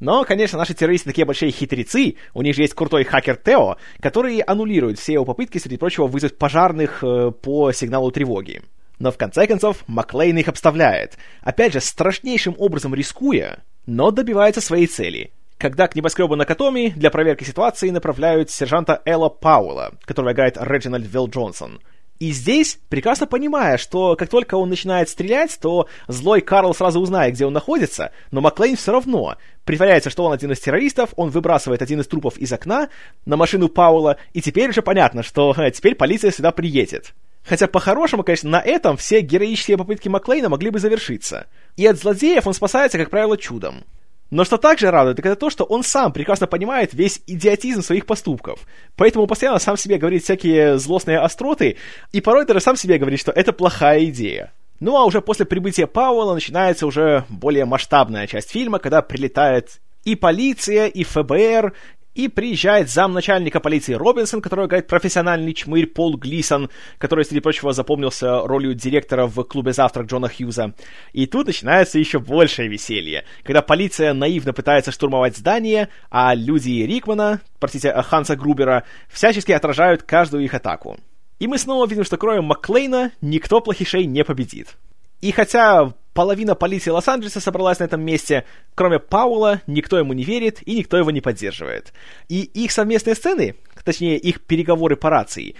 но, 0.00 0.24
конечно, 0.24 0.58
наши 0.58 0.74
террористы 0.74 1.08
такие 1.08 1.24
большие 1.24 1.52
хитрецы, 1.52 2.16
у 2.34 2.42
них 2.42 2.54
же 2.54 2.62
есть 2.62 2.74
крутой 2.74 3.04
хакер 3.04 3.36
Тео, 3.36 3.76
который 4.00 4.40
аннулирует 4.40 4.98
все 4.98 5.14
его 5.14 5.24
попытки, 5.24 5.58
среди 5.58 5.78
прочего, 5.78 6.06
вызвать 6.06 6.36
пожарных 6.36 7.02
э, 7.02 7.30
по 7.30 7.72
сигналу 7.72 8.10
тревоги. 8.10 8.62
Но 8.98 9.10
в 9.10 9.16
конце 9.16 9.46
концов 9.46 9.84
Маклейн 9.86 10.36
их 10.38 10.48
обставляет, 10.48 11.16
опять 11.42 11.72
же, 11.72 11.80
страшнейшим 11.80 12.54
образом 12.58 12.94
рискуя, 12.94 13.62
но 13.86 14.10
добивается 14.10 14.60
своей 14.60 14.86
цели. 14.86 15.32
Когда 15.58 15.88
к 15.88 15.94
небоскребу 15.94 16.36
Накатоми 16.36 16.92
для 16.94 17.10
проверки 17.10 17.44
ситуации 17.44 17.88
направляют 17.90 18.50
сержанта 18.50 19.00
Элла 19.06 19.30
Пауэлла, 19.30 19.94
которого 20.04 20.32
играет 20.32 20.58
Реджинальд 20.60 21.06
Вилл 21.06 21.28
Джонсон. 21.28 21.80
И 22.18 22.30
здесь, 22.30 22.78
прекрасно 22.88 23.26
понимая, 23.26 23.76
что 23.76 24.16
как 24.16 24.28
только 24.28 24.54
он 24.56 24.70
начинает 24.70 25.08
стрелять, 25.08 25.58
то 25.60 25.86
злой 26.08 26.40
Карл 26.40 26.74
сразу 26.74 26.98
узнает, 27.00 27.34
где 27.34 27.44
он 27.44 27.52
находится, 27.52 28.10
но 28.30 28.40
Маклейн 28.40 28.76
все 28.76 28.92
равно 28.92 29.36
притворяется, 29.64 30.08
что 30.08 30.24
он 30.24 30.32
один 30.32 30.52
из 30.52 30.60
террористов, 30.60 31.10
он 31.16 31.28
выбрасывает 31.28 31.82
один 31.82 32.00
из 32.00 32.06
трупов 32.06 32.38
из 32.38 32.52
окна 32.52 32.88
на 33.26 33.36
машину 33.36 33.68
Пауэлла, 33.68 34.16
и 34.32 34.40
теперь 34.40 34.70
уже 34.70 34.80
понятно, 34.80 35.22
что 35.22 35.54
теперь 35.74 35.94
полиция 35.94 36.30
сюда 36.30 36.52
приедет. 36.52 37.12
Хотя 37.46 37.68
по-хорошему, 37.68 38.24
конечно, 38.24 38.50
на 38.50 38.60
этом 38.60 38.96
все 38.96 39.20
героические 39.20 39.78
попытки 39.78 40.08
Маклейна 40.08 40.48
могли 40.48 40.70
бы 40.70 40.80
завершиться. 40.80 41.46
И 41.76 41.86
от 41.86 41.98
злодеев 41.98 42.46
он 42.46 42.54
спасается, 42.54 42.98
как 42.98 43.10
правило, 43.10 43.36
чудом. 43.36 43.84
Но 44.30 44.44
что 44.44 44.56
также 44.56 44.90
радует, 44.90 45.16
так 45.16 45.26
это 45.26 45.36
то, 45.36 45.50
что 45.50 45.62
он 45.62 45.84
сам 45.84 46.12
прекрасно 46.12 46.48
понимает 46.48 46.92
весь 46.92 47.22
идиотизм 47.28 47.82
своих 47.82 48.06
поступков. 48.06 48.66
Поэтому 48.96 49.28
постоянно 49.28 49.60
сам 49.60 49.76
себе 49.76 49.98
говорит 49.98 50.24
всякие 50.24 50.78
злостные 50.78 51.20
остроты, 51.20 51.76
и 52.10 52.20
порой 52.20 52.44
даже 52.44 52.60
сам 52.60 52.74
себе 52.74 52.98
говорит, 52.98 53.20
что 53.20 53.30
это 53.30 53.52
плохая 53.52 54.04
идея. 54.06 54.52
Ну 54.80 54.96
а 54.96 55.04
уже 55.04 55.20
после 55.20 55.46
прибытия 55.46 55.86
Пауэлла 55.86 56.34
начинается 56.34 56.86
уже 56.86 57.24
более 57.28 57.64
масштабная 57.64 58.26
часть 58.26 58.50
фильма, 58.50 58.80
когда 58.80 59.00
прилетает 59.00 59.80
и 60.04 60.16
полиция, 60.16 60.86
и 60.86 61.04
ФБР, 61.04 61.74
и 62.16 62.28
приезжает 62.28 62.90
замначальника 62.90 63.60
полиции 63.60 63.92
Робинсон, 63.92 64.40
который 64.40 64.66
играет 64.66 64.86
профессиональный 64.86 65.52
чмырь 65.52 65.86
Пол 65.86 66.16
Глисон, 66.16 66.70
который, 66.96 67.26
среди 67.26 67.40
прочего, 67.40 67.74
запомнился 67.74 68.40
ролью 68.40 68.74
директора 68.74 69.26
в 69.26 69.42
клубе 69.44 69.74
«Завтрак» 69.74 70.06
Джона 70.06 70.28
Хьюза. 70.28 70.72
И 71.12 71.26
тут 71.26 71.46
начинается 71.46 71.98
еще 71.98 72.18
большее 72.18 72.68
веселье, 72.68 73.24
когда 73.42 73.60
полиция 73.60 74.14
наивно 74.14 74.54
пытается 74.54 74.92
штурмовать 74.92 75.36
здание, 75.36 75.90
а 76.10 76.34
люди 76.34 76.70
Рикмана, 76.70 77.42
простите, 77.60 77.92
Ханса 77.92 78.34
Грубера, 78.34 78.84
всячески 79.10 79.52
отражают 79.52 80.02
каждую 80.02 80.42
их 80.42 80.54
атаку. 80.54 80.98
И 81.38 81.46
мы 81.46 81.58
снова 81.58 81.86
видим, 81.86 82.04
что 82.04 82.16
кроме 82.16 82.40
Маклейна 82.40 83.12
никто 83.20 83.60
плохишей 83.60 84.06
не 84.06 84.24
победит. 84.24 84.76
И 85.20 85.32
хотя 85.32 85.92
половина 86.16 86.54
полиции 86.54 86.90
Лос-Анджелеса 86.90 87.40
собралась 87.40 87.78
на 87.78 87.84
этом 87.84 88.00
месте, 88.00 88.44
кроме 88.74 88.98
Паула, 88.98 89.60
никто 89.66 89.98
ему 89.98 90.14
не 90.14 90.24
верит 90.24 90.66
и 90.66 90.78
никто 90.78 90.96
его 90.96 91.10
не 91.10 91.20
поддерживает. 91.20 91.92
И 92.28 92.40
их 92.40 92.72
совместные 92.72 93.14
сцены, 93.14 93.54
точнее 93.84 94.16
их 94.16 94.40
переговоры 94.40 94.96
по 94.96 95.10
рации, 95.10 95.54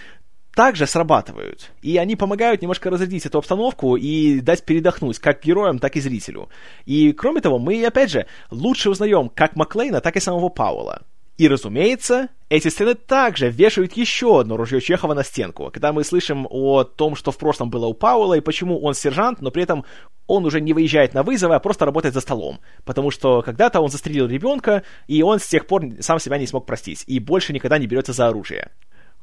также 0.54 0.86
срабатывают. 0.86 1.70
И 1.82 1.98
они 1.98 2.16
помогают 2.16 2.62
немножко 2.62 2.88
разрядить 2.88 3.26
эту 3.26 3.36
обстановку 3.36 3.96
и 3.96 4.40
дать 4.40 4.64
передохнуть 4.64 5.18
как 5.18 5.44
героям, 5.44 5.78
так 5.78 5.94
и 5.96 6.00
зрителю. 6.00 6.48
И 6.86 7.12
кроме 7.12 7.42
того, 7.42 7.58
мы, 7.58 7.84
опять 7.84 8.10
же, 8.10 8.26
лучше 8.50 8.88
узнаем 8.88 9.28
как 9.28 9.56
Маклейна, 9.56 10.00
так 10.00 10.16
и 10.16 10.20
самого 10.20 10.48
Пауэлла. 10.48 11.02
И, 11.38 11.48
разумеется, 11.48 12.30
эти 12.48 12.68
сцены 12.68 12.94
также 12.94 13.50
вешают 13.50 13.92
еще 13.94 14.40
одно 14.40 14.56
ружье 14.56 14.80
Чехова 14.80 15.12
на 15.12 15.22
стенку, 15.22 15.70
когда 15.70 15.92
мы 15.92 16.02
слышим 16.02 16.46
о 16.48 16.84
том, 16.84 17.14
что 17.14 17.30
в 17.30 17.36
прошлом 17.36 17.68
было 17.68 17.86
у 17.86 17.94
Пауэлла 17.94 18.34
и 18.34 18.40
почему 18.40 18.80
он 18.80 18.94
сержант, 18.94 19.42
но 19.42 19.50
при 19.50 19.62
этом 19.62 19.84
он 20.26 20.46
уже 20.46 20.62
не 20.62 20.72
выезжает 20.72 21.12
на 21.12 21.22
вызовы, 21.22 21.54
а 21.54 21.60
просто 21.60 21.84
работает 21.84 22.14
за 22.14 22.20
столом. 22.20 22.60
Потому 22.84 23.10
что 23.10 23.42
когда-то 23.42 23.80
он 23.80 23.90
застрелил 23.90 24.26
ребенка, 24.26 24.82
и 25.08 25.22
он 25.22 25.38
с 25.38 25.46
тех 25.46 25.66
пор 25.66 25.84
сам 26.00 26.18
себя 26.18 26.38
не 26.38 26.46
смог 26.46 26.64
простить, 26.64 27.04
и 27.06 27.20
больше 27.20 27.52
никогда 27.52 27.78
не 27.78 27.86
берется 27.86 28.14
за 28.14 28.28
оружие. 28.28 28.70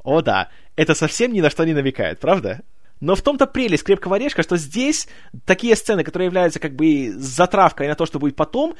О 0.03 0.21
да, 0.21 0.49
это 0.75 0.93
совсем 0.93 1.33
ни 1.33 1.41
на 1.41 1.49
что 1.49 1.63
не 1.63 1.73
намекает, 1.73 2.19
правда? 2.19 2.61
Но 3.03 3.15
в 3.15 3.21
том-то 3.21 3.47
прелесть 3.47 3.83
крепкого 3.83 4.15
орешка, 4.15 4.43
что 4.43 4.55
здесь 4.55 5.09
такие 5.45 5.75
сцены, 5.75 6.05
которые 6.05 6.27
являются 6.27 6.59
как 6.59 6.73
бы 6.73 7.11
затравкой 7.11 7.89
на 7.89 7.95
то, 7.95 8.05
что 8.05 8.17
будет 8.17 8.37
потом, 8.37 8.75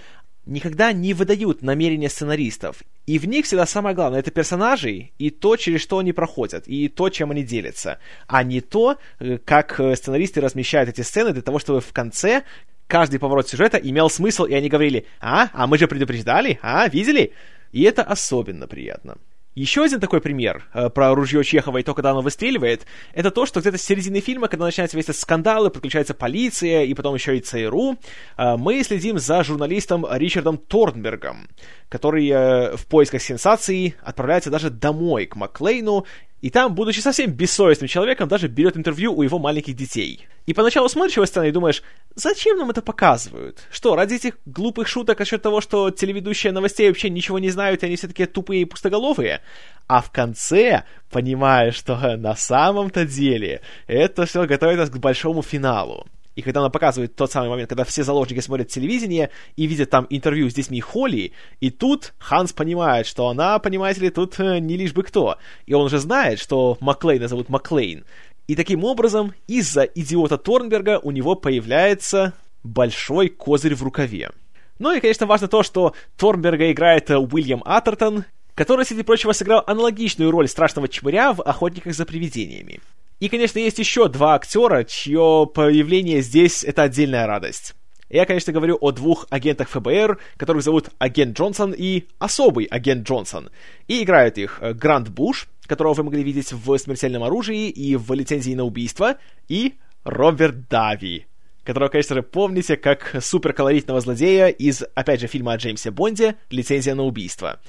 никогда 0.45 0.91
не 0.91 1.13
выдают 1.13 1.61
намерения 1.61 2.09
сценаристов. 2.09 2.83
И 3.05 3.19
в 3.19 3.25
них 3.25 3.45
всегда 3.45 3.65
самое 3.65 3.95
главное— 3.95 4.19
это 4.21 4.31
персонажи 4.31 5.11
и 5.17 5.29
то, 5.29 5.55
через 5.55 5.81
что 5.81 5.97
они 5.97 6.13
проходят, 6.13 6.67
и 6.67 6.87
то, 6.87 7.09
чем 7.09 7.31
они 7.31 7.43
делятся, 7.43 7.99
а 8.27 8.43
не 8.43 8.61
то, 8.61 8.97
э, 9.19 9.37
как 9.37 9.79
э, 9.79 9.95
сценаристы 9.95 10.41
размещают 10.41 10.89
эти 10.89 11.01
сцены 11.01 11.33
для 11.33 11.41
того, 11.41 11.59
чтобы 11.59 11.81
в 11.81 11.91
конце 11.93 12.43
каждый 12.87 13.19
поворот 13.19 13.47
сюжета 13.47 13.77
имел 13.77 14.09
смысл, 14.09 14.45
и 14.45 14.53
они 14.53 14.69
говорили 14.69 15.05
«А, 15.19 15.49
а 15.53 15.67
мы 15.67 15.77
же 15.77 15.87
предупреждали, 15.87 16.59
а, 16.61 16.87
видели?» 16.87 17.33
И 17.71 17.81
это 17.83 18.03
особенно 18.03 18.67
приятно. 18.67 19.17
Еще 19.55 19.83
один 19.83 19.99
такой 19.99 20.19
пример 20.19 20.63
э, 20.73 20.89
про 20.89 21.13
ружье 21.13 21.43
Чехова 21.43 21.77
и 21.77 21.83
то, 21.83 21.93
когда 21.93 22.11
оно 22.11 22.21
выстреливает, 22.21 22.87
это 23.13 23.29
то, 23.29 23.45
что 23.45 23.61
где-то 23.61 23.77
с 23.77 23.83
середины 23.83 24.19
фильма, 24.19 24.47
когда 24.47 24.65
начинаются 24.65 24.97
весь 24.97 25.05
этот 25.05 25.17
скандалы, 25.17 25.69
подключается 25.69 26.15
полиция 26.15 26.83
и 26.83 26.93
потом 26.95 27.13
еще 27.13 27.37
и 27.37 27.41
ЦРУ, 27.41 27.97
э, 28.37 28.57
мы 28.57 28.83
следим 28.83 29.19
за 29.19 29.43
журналистом 29.43 30.07
Ричардом 30.09 30.57
Торнбергом, 30.57 31.49
который 31.89 32.27
э, 32.29 32.75
в 32.75 32.87
поисках 32.87 33.21
сенсаций 33.21 33.95
отправляется 34.01 34.49
даже 34.49 34.71
домой 34.71 35.27
к 35.27 35.35
Маклейну 35.35 36.05
и 36.43 36.49
там, 36.49 36.75
будучи 36.75 36.99
совсем 36.99 37.31
бессовестным 37.31 37.87
человеком, 37.87 38.27
даже 38.27 38.49
берет 38.49 38.75
интервью 38.75 39.13
у 39.13 39.21
его 39.23 39.39
маленьких 39.39 39.77
детей. 39.77 40.27
И 40.45 40.53
поначалу 40.53 40.89
смотришь 40.89 41.15
его 41.15 41.25
сцену 41.25 41.47
и 41.47 41.51
думаешь, 41.51 41.81
зачем 42.15 42.57
нам 42.57 42.69
это 42.69 42.81
показывают? 42.81 43.59
Что, 43.71 43.95
ради 43.95 44.15
этих 44.15 44.33
глупых 44.45 44.89
шуток 44.89 45.19
насчет 45.19 45.41
того, 45.41 45.61
что 45.61 45.89
телеведущие 45.89 46.51
новостей 46.51 46.89
вообще 46.89 47.09
ничего 47.09 47.39
не 47.39 47.49
знают, 47.49 47.81
и 47.81 47.85
они 47.85 47.95
все 47.95 48.09
такие 48.09 48.27
тупые 48.27 48.63
и 48.63 48.65
пустоголовые? 48.65 49.39
А 49.87 50.01
в 50.01 50.11
конце 50.11 50.83
понимаешь, 51.09 51.75
что 51.75 52.17
на 52.17 52.35
самом-то 52.35 53.05
деле 53.05 53.61
это 53.87 54.25
все 54.25 54.45
готовит 54.45 54.79
нас 54.79 54.89
к 54.89 54.97
большому 54.97 55.43
финалу. 55.43 56.05
И 56.35 56.41
когда 56.41 56.61
она 56.61 56.69
показывает 56.69 57.15
тот 57.15 57.31
самый 57.31 57.49
момент, 57.49 57.69
когда 57.69 57.83
все 57.83 58.03
заложники 58.03 58.39
смотрят 58.39 58.67
телевидение 58.67 59.29
и 59.55 59.67
видят 59.67 59.89
там 59.89 60.07
интервью 60.09 60.49
с 60.49 60.53
детьми 60.53 60.81
Холли, 60.81 61.33
и 61.59 61.69
тут 61.69 62.13
Ханс 62.17 62.53
понимает, 62.53 63.05
что 63.05 63.27
она, 63.27 63.59
понимаете 63.59 64.01
ли, 64.01 64.09
тут 64.09 64.39
э, 64.39 64.59
не 64.59 64.77
лишь 64.77 64.93
бы 64.93 65.03
кто. 65.03 65.37
И 65.65 65.73
он 65.73 65.85
уже 65.85 65.99
знает, 65.99 66.39
что 66.39 66.77
Маклейна 66.79 67.27
зовут 67.27 67.49
Маклейн. 67.49 68.05
И 68.47 68.55
таким 68.55 68.83
образом, 68.83 69.33
из-за 69.47 69.83
идиота 69.83 70.37
Торнберга 70.37 70.99
у 70.99 71.11
него 71.11 71.35
появляется 71.35 72.33
большой 72.63 73.29
козырь 73.29 73.75
в 73.75 73.83
рукаве. 73.83 74.31
Ну 74.79 74.91
и, 74.91 74.99
конечно, 74.99 75.27
важно 75.27 75.47
то, 75.47 75.63
что 75.63 75.93
Торнберга 76.17 76.71
играет 76.71 77.09
э, 77.09 77.17
Уильям 77.17 77.61
Атертон, 77.65 78.25
который, 78.55 78.85
среди 78.85 79.03
прочего, 79.03 79.31
сыграл 79.31 79.63
аналогичную 79.65 80.31
роль 80.31 80.47
страшного 80.47 80.87
чмыря 80.87 81.33
в 81.33 81.41
«Охотниках 81.41 81.93
за 81.93 82.05
привидениями». 82.05 82.81
И, 83.23 83.29
конечно, 83.29 83.57
есть 83.57 83.79
еще 83.79 84.09
два 84.09 84.35
актера, 84.35 84.83
чье 84.83 85.49
появление 85.55 86.21
здесь— 86.21 86.61
это 86.65 86.83
отдельная 86.83 87.25
радость. 87.25 87.73
Я, 88.09 88.25
конечно, 88.25 88.51
говорю 88.51 88.77
о 88.81 88.91
двух 88.91 89.27
агентах 89.29 89.69
ФБР, 89.69 90.19
которых 90.35 90.61
зовут 90.61 90.89
агент 90.99 91.37
Джонсон 91.39 91.73
и 91.73 92.03
особый 92.19 92.65
агент 92.65 93.07
Джонсон. 93.07 93.49
И 93.87 94.03
играют 94.03 94.37
их 94.37 94.57
э, 94.59 94.73
Грант 94.73 95.07
Буш, 95.07 95.47
которого 95.67 95.93
вы 95.93 96.03
могли 96.03 96.21
видеть 96.21 96.51
в 96.51 96.77
«Смертельном 96.77 97.23
оружии» 97.23 97.69
и 97.69 97.95
в 97.95 98.11
«Лицензии 98.11 98.55
на 98.55 98.65
убийство», 98.65 99.15
и 99.47 99.75
Роберт 100.03 100.67
Дави, 100.67 101.25
которого, 101.63 101.87
конечно 101.87 102.15
же, 102.15 102.23
помните 102.23 102.75
как 102.75 103.15
суперколоритного 103.21 104.01
злодея 104.01 104.47
из, 104.47 104.83
опять 104.95 105.21
же, 105.21 105.27
фильма 105.27 105.53
о 105.53 105.55
Джеймсе 105.55 105.91
Бонде 105.91 106.35
«Лицензия 106.49 106.93
на 106.93 107.03
убийство». 107.03 107.61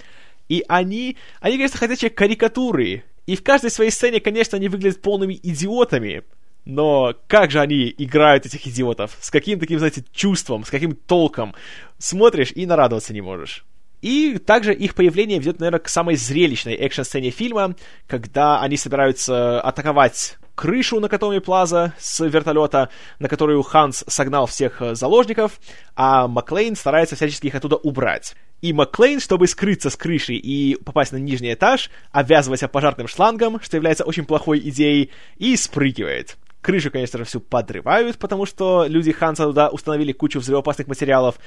И 0.48 0.64
они, 0.66 1.16
они, 1.38 1.58
конечно, 1.58 1.78
ходячие 1.78 2.10
карикатуры 2.10 3.04
и 3.26 3.36
в 3.36 3.42
каждой 3.42 3.70
своей 3.70 3.90
сцене, 3.90 4.20
конечно, 4.20 4.56
они 4.56 4.68
выглядят 4.68 5.02
полными 5.02 5.38
идиотами, 5.42 6.24
но 6.64 7.14
как 7.26 7.50
же 7.50 7.60
они 7.60 7.94
играют 7.96 8.46
этих 8.46 8.66
идиотов? 8.66 9.16
С 9.20 9.30
каким 9.30 9.60
таким, 9.60 9.78
знаете, 9.78 10.04
чувством, 10.12 10.64
с 10.64 10.70
каким 10.70 10.94
толком? 10.94 11.54
Смотришь 11.98 12.52
и 12.54 12.64
нарадоваться 12.66 13.12
не 13.12 13.20
можешь. 13.20 13.64
И 14.00 14.36
также 14.38 14.74
их 14.74 14.94
появление 14.94 15.38
ведет, 15.38 15.60
наверное, 15.60 15.80
к 15.80 15.88
самой 15.88 16.16
зрелищной 16.16 16.74
экшн-сцене 16.74 17.30
фильма, 17.30 17.74
когда 18.06 18.60
они 18.60 18.76
собираются 18.76 19.60
атаковать 19.62 20.36
крышу 20.54 20.96
на 20.96 21.02
Накатоми 21.02 21.38
Плаза 21.38 21.94
с 21.98 22.24
вертолета, 22.24 22.90
на 23.18 23.28
которую 23.28 23.62
Ханс 23.62 24.04
согнал 24.06 24.46
всех 24.46 24.82
э, 24.82 24.94
заложников, 24.94 25.58
а 25.96 26.28
Маклейн 26.28 26.76
старается 26.76 27.16
всячески 27.16 27.46
их 27.46 27.54
оттуда 27.54 27.76
убрать. 27.76 28.34
И 28.62 28.72
Маклейн, 28.72 29.20
чтобы 29.20 29.46
скрыться 29.46 29.90
с 29.90 29.96
крыши 29.96 30.34
и 30.34 30.76
попасть 30.76 31.12
на 31.12 31.16
нижний 31.16 31.52
этаж, 31.52 31.90
обвязывается 32.12 32.66
пожарным 32.68 33.08
шлангом, 33.08 33.60
что 33.60 33.76
является 33.76 34.04
очень 34.04 34.24
плохой 34.24 34.58
идеей, 34.60 35.10
и 35.36 35.56
спрыгивает. 35.56 36.36
Крышу, 36.62 36.90
конечно 36.90 37.18
же, 37.18 37.26
всю 37.26 37.40
подрывают, 37.40 38.16
потому 38.16 38.46
что 38.46 38.86
люди 38.88 39.12
Ханса 39.12 39.44
туда 39.44 39.68
установили 39.68 40.12
кучу 40.12 40.40
взрывоопасных 40.40 40.86
материалов. 40.86 41.38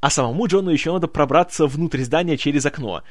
а 0.00 0.10
самому 0.10 0.46
Джону 0.46 0.70
еще 0.70 0.92
надо 0.92 1.08
пробраться 1.08 1.66
внутрь 1.66 2.02
здания 2.02 2.36
через 2.36 2.64
окно. 2.66 3.02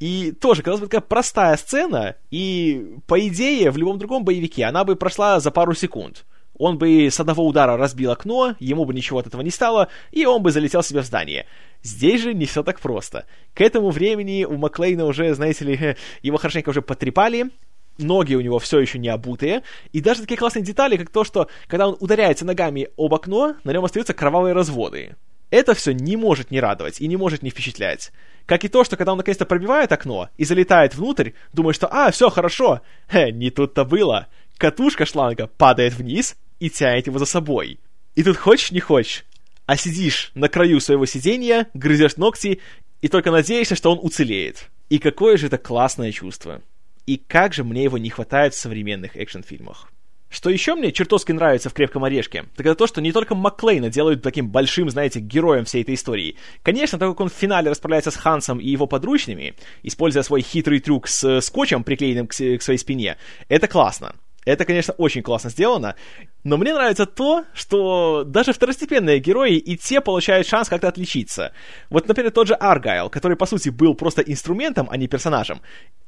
И 0.00 0.32
тоже, 0.32 0.62
казалось 0.62 0.80
бы, 0.80 0.86
такая 0.86 1.00
простая 1.00 1.56
сцена, 1.56 2.16
и, 2.30 2.96
по 3.06 3.20
идее, 3.20 3.70
в 3.70 3.76
любом 3.76 3.98
другом 3.98 4.24
боевике 4.24 4.64
она 4.64 4.84
бы 4.84 4.96
прошла 4.96 5.40
за 5.40 5.50
пару 5.50 5.74
секунд. 5.74 6.24
Он 6.58 6.78
бы 6.78 7.06
с 7.06 7.20
одного 7.20 7.46
удара 7.46 7.76
разбил 7.76 8.10
окно, 8.10 8.56
ему 8.58 8.84
бы 8.84 8.92
ничего 8.92 9.20
от 9.20 9.26
этого 9.28 9.42
не 9.42 9.50
стало, 9.50 9.88
и 10.10 10.26
он 10.26 10.42
бы 10.42 10.50
залетел 10.50 10.82
себе 10.82 11.02
в 11.02 11.04
здание. 11.04 11.46
Здесь 11.82 12.22
же 12.22 12.34
не 12.34 12.46
все 12.46 12.62
так 12.62 12.80
просто. 12.80 13.26
К 13.54 13.60
этому 13.60 13.90
времени 13.90 14.44
у 14.44 14.56
Маклейна 14.56 15.04
уже, 15.06 15.34
знаете 15.34 15.64
ли, 15.64 15.96
его 16.22 16.36
хорошенько 16.36 16.70
уже 16.70 16.82
потрепали, 16.82 17.50
ноги 17.98 18.34
у 18.34 18.40
него 18.40 18.58
все 18.58 18.80
еще 18.80 18.98
не 18.98 19.08
обутые, 19.08 19.62
и 19.92 20.00
даже 20.00 20.22
такие 20.22 20.36
классные 20.36 20.64
детали, 20.64 20.96
как 20.96 21.10
то, 21.10 21.24
что 21.24 21.48
когда 21.66 21.88
он 21.88 21.96
ударяется 22.00 22.44
ногами 22.44 22.88
об 22.96 23.14
окно, 23.14 23.56
на 23.64 23.72
нем 23.72 23.84
остаются 23.84 24.14
кровавые 24.14 24.54
разводы. 24.54 25.16
Это 25.50 25.74
все 25.74 25.92
не 25.92 26.16
может 26.16 26.50
не 26.50 26.60
радовать 26.60 27.00
и 27.00 27.06
не 27.06 27.16
может 27.16 27.42
не 27.42 27.50
впечатлять. 27.50 28.12
Как 28.44 28.64
и 28.64 28.68
то, 28.68 28.84
что 28.84 28.96
когда 28.96 29.12
он 29.12 29.18
наконец-то 29.18 29.46
пробивает 29.46 29.92
окно 29.92 30.28
и 30.36 30.44
залетает 30.44 30.94
внутрь, 30.94 31.30
думает, 31.52 31.76
что 31.76 31.88
«А, 31.90 32.10
все 32.10 32.28
хорошо!» 32.28 32.82
Хе, 33.12 33.32
не 33.32 33.50
тут-то 33.50 33.84
было. 33.84 34.26
Катушка 34.58 35.06
шланга 35.06 35.46
падает 35.46 35.94
вниз 35.94 36.36
и 36.58 36.68
тянет 36.68 37.06
его 37.06 37.18
за 37.18 37.26
собой. 37.26 37.78
И 38.14 38.22
тут 38.22 38.36
хочешь 38.36 38.72
не 38.72 38.80
хочешь, 38.80 39.24
а 39.68 39.76
сидишь 39.76 40.32
на 40.34 40.48
краю 40.48 40.80
своего 40.80 41.04
сиденья, 41.04 41.68
грызешь 41.74 42.16
ногти 42.16 42.60
и 43.02 43.08
только 43.08 43.30
надеешься, 43.30 43.76
что 43.76 43.92
он 43.92 43.98
уцелеет. 44.00 44.70
И 44.88 44.98
какое 44.98 45.36
же 45.36 45.48
это 45.48 45.58
классное 45.58 46.10
чувство. 46.10 46.62
И 47.04 47.18
как 47.18 47.52
же 47.52 47.64
мне 47.64 47.84
его 47.84 47.98
не 47.98 48.08
хватает 48.08 48.54
в 48.54 48.58
современных 48.58 49.14
экшн-фильмах. 49.14 49.92
Что 50.30 50.48
еще 50.48 50.74
мне 50.74 50.90
чертовски 50.90 51.32
нравится 51.32 51.68
в 51.68 51.74
«Крепком 51.74 52.04
орешке», 52.04 52.46
так 52.56 52.64
это 52.64 52.74
то, 52.76 52.86
что 52.86 53.02
не 53.02 53.12
только 53.12 53.34
Макклейна 53.34 53.90
делают 53.90 54.22
таким 54.22 54.48
большим, 54.48 54.88
знаете, 54.88 55.20
героем 55.20 55.66
всей 55.66 55.82
этой 55.82 55.96
истории. 55.96 56.36
Конечно, 56.62 56.98
так 56.98 57.10
как 57.10 57.20
он 57.20 57.28
в 57.28 57.34
финале 57.34 57.70
расправляется 57.70 58.10
с 58.10 58.16
Хансом 58.16 58.60
и 58.60 58.68
его 58.68 58.86
подручными, 58.86 59.54
используя 59.82 60.22
свой 60.22 60.40
хитрый 60.40 60.80
трюк 60.80 61.08
с 61.08 61.42
скотчем, 61.42 61.84
приклеенным 61.84 62.26
к, 62.26 62.30
к 62.30 62.62
своей 62.62 62.78
спине, 62.78 63.18
это 63.48 63.68
классно. 63.68 64.14
Это, 64.48 64.64
конечно, 64.64 64.94
очень 64.94 65.22
классно 65.22 65.50
сделано, 65.50 65.94
но 66.42 66.56
мне 66.56 66.72
нравится 66.72 67.04
то, 67.04 67.44
что 67.52 68.24
даже 68.24 68.54
второстепенные 68.54 69.18
герои 69.18 69.56
и 69.56 69.76
те 69.76 70.00
получают 70.00 70.46
шанс 70.46 70.70
как-то 70.70 70.88
отличиться. 70.88 71.52
Вот, 71.90 72.08
например, 72.08 72.30
тот 72.30 72.48
же 72.48 72.54
Аргайл, 72.54 73.10
который, 73.10 73.36
по 73.36 73.44
сути, 73.44 73.68
был 73.68 73.94
просто 73.94 74.22
инструментом, 74.22 74.88
а 74.90 74.96
не 74.96 75.06
персонажем. 75.06 75.60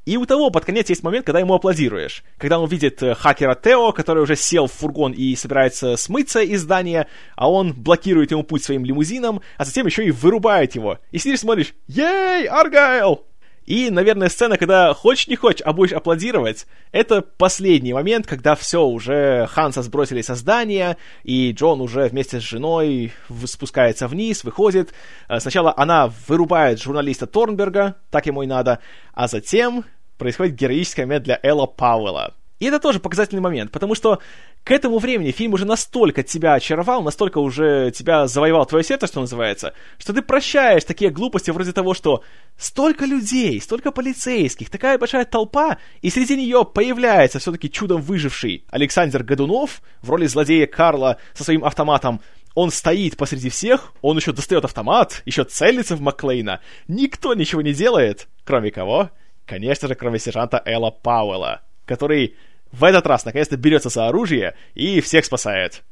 И 0.07 0.17
у 0.17 0.25
того 0.25 0.49
под 0.49 0.65
конец 0.65 0.89
есть 0.89 1.03
момент, 1.03 1.27
когда 1.27 1.41
ему 1.41 1.53
аплодируешь. 1.53 2.25
Когда 2.39 2.59
он 2.59 2.67
видит 2.67 3.03
э, 3.03 3.15
хакера 3.15 3.55
Тео, 3.55 3.93
который 3.93 4.23
уже 4.23 4.37
сел 4.37 4.69
в 4.69 4.73
фургон 4.73 5.13
и 5.13 5.37
собирается 5.37 5.99
смыться 5.99 6.41
из 6.41 6.63
здания, 6.63 7.09
а 7.37 7.51
он 7.51 7.75
блокирует 7.75 8.31
ему 8.31 8.43
путь 8.43 8.65
своим 8.65 8.87
лимузином, 8.87 9.43
а 9.59 9.67
затем 9.67 9.85
еще 9.85 10.07
и 10.07 10.11
вырубает 10.11 10.75
его. 10.75 10.99
И 11.11 11.19
сидишь 11.19 11.41
смотришь, 11.41 11.75
ей, 11.89 12.47
Аргайл! 12.47 13.27
И, 13.71 13.89
наверное, 13.89 14.29
сцена, 14.31 14.59
когда 14.59 14.93
хочешь 14.95 15.29
не 15.29 15.37
хочешь, 15.37 15.63
а 15.65 15.73
будешь 15.73 15.93
аплодировать, 15.93 16.67
это 16.91 17.23
последний 17.23 17.93
момент, 17.93 18.27
когда 18.27 18.57
все, 18.57 18.85
уже 18.85 19.47
Ханса 19.49 19.83
сбросили 19.83 20.23
со 20.23 20.35
здания, 20.35 20.97
и 21.23 21.53
Джон 21.53 21.81
уже 21.81 22.09
вместе 22.09 22.41
с 22.41 22.43
женой 22.43 23.13
спускается 23.45 24.09
вниз, 24.09 24.43
выходит. 24.43 24.93
Э, 25.29 25.39
сначала 25.39 25.73
она 25.77 26.13
вырубает 26.27 26.83
журналиста 26.83 27.29
Торнберга, 27.29 27.95
так 28.11 28.27
ему 28.27 28.43
и 28.43 28.49
надо, 28.49 28.81
а 29.15 29.29
затем 29.29 29.85
происходит 30.19 30.57
героический 30.57 31.03
момент 31.03 31.23
для 31.23 31.39
Элла 31.41 31.67
Пауэлла. 31.67 32.35
И 32.61 32.67
это 32.67 32.79
тоже 32.79 33.01
показательный 33.01 33.41
момент, 33.41 33.73
потому 33.73 33.95
что 33.95 34.21
к 34.65 34.71
этому 34.71 34.99
времени 34.99 35.31
фильм 35.33 35.55
уже 35.55 35.65
настолько 35.65 36.23
тебя 36.23 36.55
очаровал, 36.55 37.03
настолько 37.03 37.39
уже 37.39 37.91
тебя 37.91 38.27
завоевал 38.27 38.67
твое 38.67 38.85
сердце, 38.85 39.07
что 39.07 39.21
называется, 39.21 39.73
что 39.99 40.13
ты 40.13 40.21
прощаешь 40.21 40.85
такие 40.85 41.11
глупости 41.11 41.51
вроде 41.51 41.73
того, 41.73 41.95
что 41.95 42.23
столько 42.59 43.07
людей, 43.07 43.61
столько 43.63 43.91
полицейских, 43.91 44.69
такая 44.69 44.99
большая 44.99 45.25
толпа, 45.25 45.79
и 46.03 46.11
среди 46.11 46.37
нее 46.37 46.67
появляется 46.67 47.39
все-таки 47.39 47.71
чудом 47.71 48.03
выживший 48.03 48.65
Александр 48.71 49.23
Годунов 49.23 49.81
в 50.03 50.11
роли 50.11 50.27
злодея 50.27 50.67
Карла 50.67 51.17
со 51.33 51.45
своим 51.45 51.65
автоматом, 51.65 52.21
он 52.55 52.71
стоит 52.71 53.17
посреди 53.17 53.49
всех, 53.49 53.95
он 54.03 54.19
еще 54.19 54.33
достает 54.33 54.67
автомат, 54.67 55.23
еще 55.25 55.45
целится 55.45 55.97
в 55.97 56.03
Маклейна. 56.03 56.61
Никто 56.89 57.33
ничего 57.33 57.63
не 57.63 57.73
делает, 57.73 58.29
кроме 58.45 58.71
кого? 58.71 59.11
Конечно 59.47 59.89
же, 59.89 59.95
кроме 59.95 60.19
сержанта 60.19 60.61
Элла 60.67 60.91
Пауэлла, 60.91 61.63
который 61.87 62.37
в 62.73 62.85
этот 62.85 63.07
раз 63.07 63.25
наконец-то 63.25 63.57
берется 63.57 63.89
за 63.89 64.09
оружие 64.09 64.57
и 64.75 65.01
всех 65.01 65.25
спасает. 65.25 65.83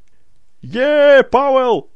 Е, 0.63 1.23
Пауэлл! 1.23 1.91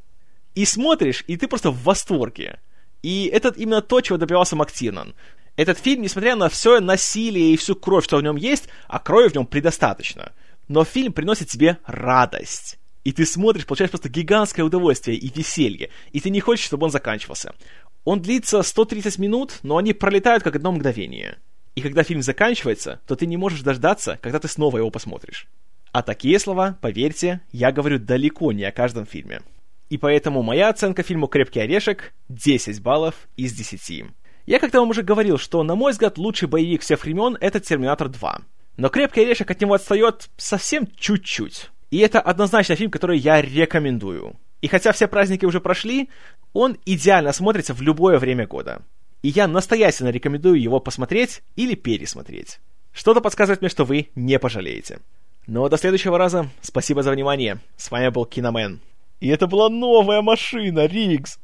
И 0.55 0.65
смотришь, 0.65 1.23
и 1.27 1.37
ты 1.37 1.47
просто 1.47 1.71
в 1.71 1.83
восторге. 1.83 2.59
И 3.01 3.25
это 3.25 3.49
именно 3.49 3.81
то, 3.81 4.01
чего 4.01 4.17
добивался 4.17 4.55
МакТирнан. 4.55 5.15
Этот 5.55 5.77
фильм, 5.77 6.01
несмотря 6.01 6.35
на 6.35 6.49
все 6.49 6.79
насилие 6.79 7.53
и 7.53 7.57
всю 7.57 7.75
кровь, 7.75 8.05
что 8.05 8.17
в 8.17 8.23
нем 8.23 8.35
есть, 8.35 8.69
а 8.87 8.99
крови 8.99 9.29
в 9.29 9.35
нем 9.35 9.45
предостаточно. 9.45 10.31
Но 10.67 10.83
фильм 10.83 11.13
приносит 11.13 11.49
тебе 11.49 11.77
радость. 11.85 12.79
И 13.03 13.11
ты 13.11 13.25
смотришь, 13.25 13.65
получаешь 13.65 13.91
просто 13.91 14.09
гигантское 14.09 14.65
удовольствие 14.65 15.17
и 15.17 15.29
веселье, 15.29 15.89
и 16.11 16.21
ты 16.21 16.29
не 16.29 16.39
хочешь, 16.39 16.65
чтобы 16.65 16.85
он 16.85 16.91
заканчивался. 16.91 17.53
Он 18.05 18.21
длится 18.21 18.63
130 18.63 19.17
минут, 19.19 19.59
но 19.61 19.77
они 19.77 19.93
пролетают 19.93 20.43
как 20.43 20.55
одно 20.55 20.71
мгновение. 20.71 21.37
И 21.75 21.81
когда 21.81 22.03
фильм 22.03 22.21
заканчивается, 22.21 22.99
то 23.07 23.15
ты 23.15 23.25
не 23.25 23.37
можешь 23.37 23.61
дождаться, 23.61 24.19
когда 24.21 24.39
ты 24.39 24.47
снова 24.47 24.77
его 24.77 24.91
посмотришь. 24.91 25.47
А 25.91 26.01
такие 26.01 26.39
слова, 26.39 26.77
поверьте, 26.81 27.41
я 27.51 27.71
говорю 27.71 27.99
далеко 27.99 28.51
не 28.51 28.63
о 28.63 28.71
каждом 28.71 29.05
фильме. 29.05 29.41
И 29.89 29.97
поэтому 29.97 30.41
моя 30.41 30.69
оценка 30.69 31.03
фильму 31.03 31.27
«Крепкий 31.27 31.59
орешек» 31.59 32.13
10 32.29 32.81
баллов 32.81 33.27
из 33.37 33.53
10. 33.53 34.05
Я 34.45 34.59
как-то 34.59 34.79
вам 34.79 34.89
уже 34.89 35.03
говорил, 35.03 35.37
что, 35.37 35.63
на 35.63 35.75
мой 35.75 35.91
взгляд, 35.91 36.17
лучший 36.17 36.47
боевик 36.47 36.81
всех 36.81 37.03
времен— 37.03 37.37
это 37.41 37.59
«Терминатор 37.59 38.07
2». 38.07 38.41
Но 38.77 38.89
«Крепкий 38.89 39.21
орешек» 39.21 39.49
от 39.51 39.61
него 39.61 39.73
отстает 39.75 40.29
совсем 40.37 40.87
чуть-чуть. 40.97 41.69
И 41.91 41.99
это 41.99 42.19
однозначно 42.19 42.75
фильм, 42.75 42.89
который 42.89 43.19
я 43.19 43.41
рекомендую. 43.41 44.35
И 44.61 44.67
хотя 44.67 44.93
все 44.93 45.07
праздники 45.07 45.45
уже 45.45 45.59
прошли, 45.59 46.09
он 46.53 46.77
идеально 46.85 47.33
смотрится 47.33 47.73
в 47.73 47.81
любое 47.81 48.17
время 48.17 48.47
года 48.47 48.81
и 49.23 49.29
я 49.29 49.47
настоятельно 49.47 50.09
рекомендую 50.09 50.61
его 50.61 50.79
посмотреть 50.79 51.41
или 51.55 51.73
пересмотреть. 51.73 52.59
Что-то 52.91 53.21
подсказывает 53.21 53.61
мне, 53.61 53.69
что 53.69 53.85
вы 53.85 54.09
не 54.13 54.37
пожалеете. 54.37 54.99
Ну 55.47 55.65
а 55.65 55.69
до 55.69 55.77
следующего 55.77 56.17
раза, 56.17 56.49
спасибо 56.61 57.01
за 57.01 57.11
внимание. 57.11 57.59
С 57.75 57.89
вами 57.89 58.09
был 58.09 58.25
Киномен. 58.25 58.79
И 59.19 59.29
это 59.29 59.47
была 59.47 59.69
новая 59.69 60.21
машина, 60.21 60.85
Рикс. 60.85 61.39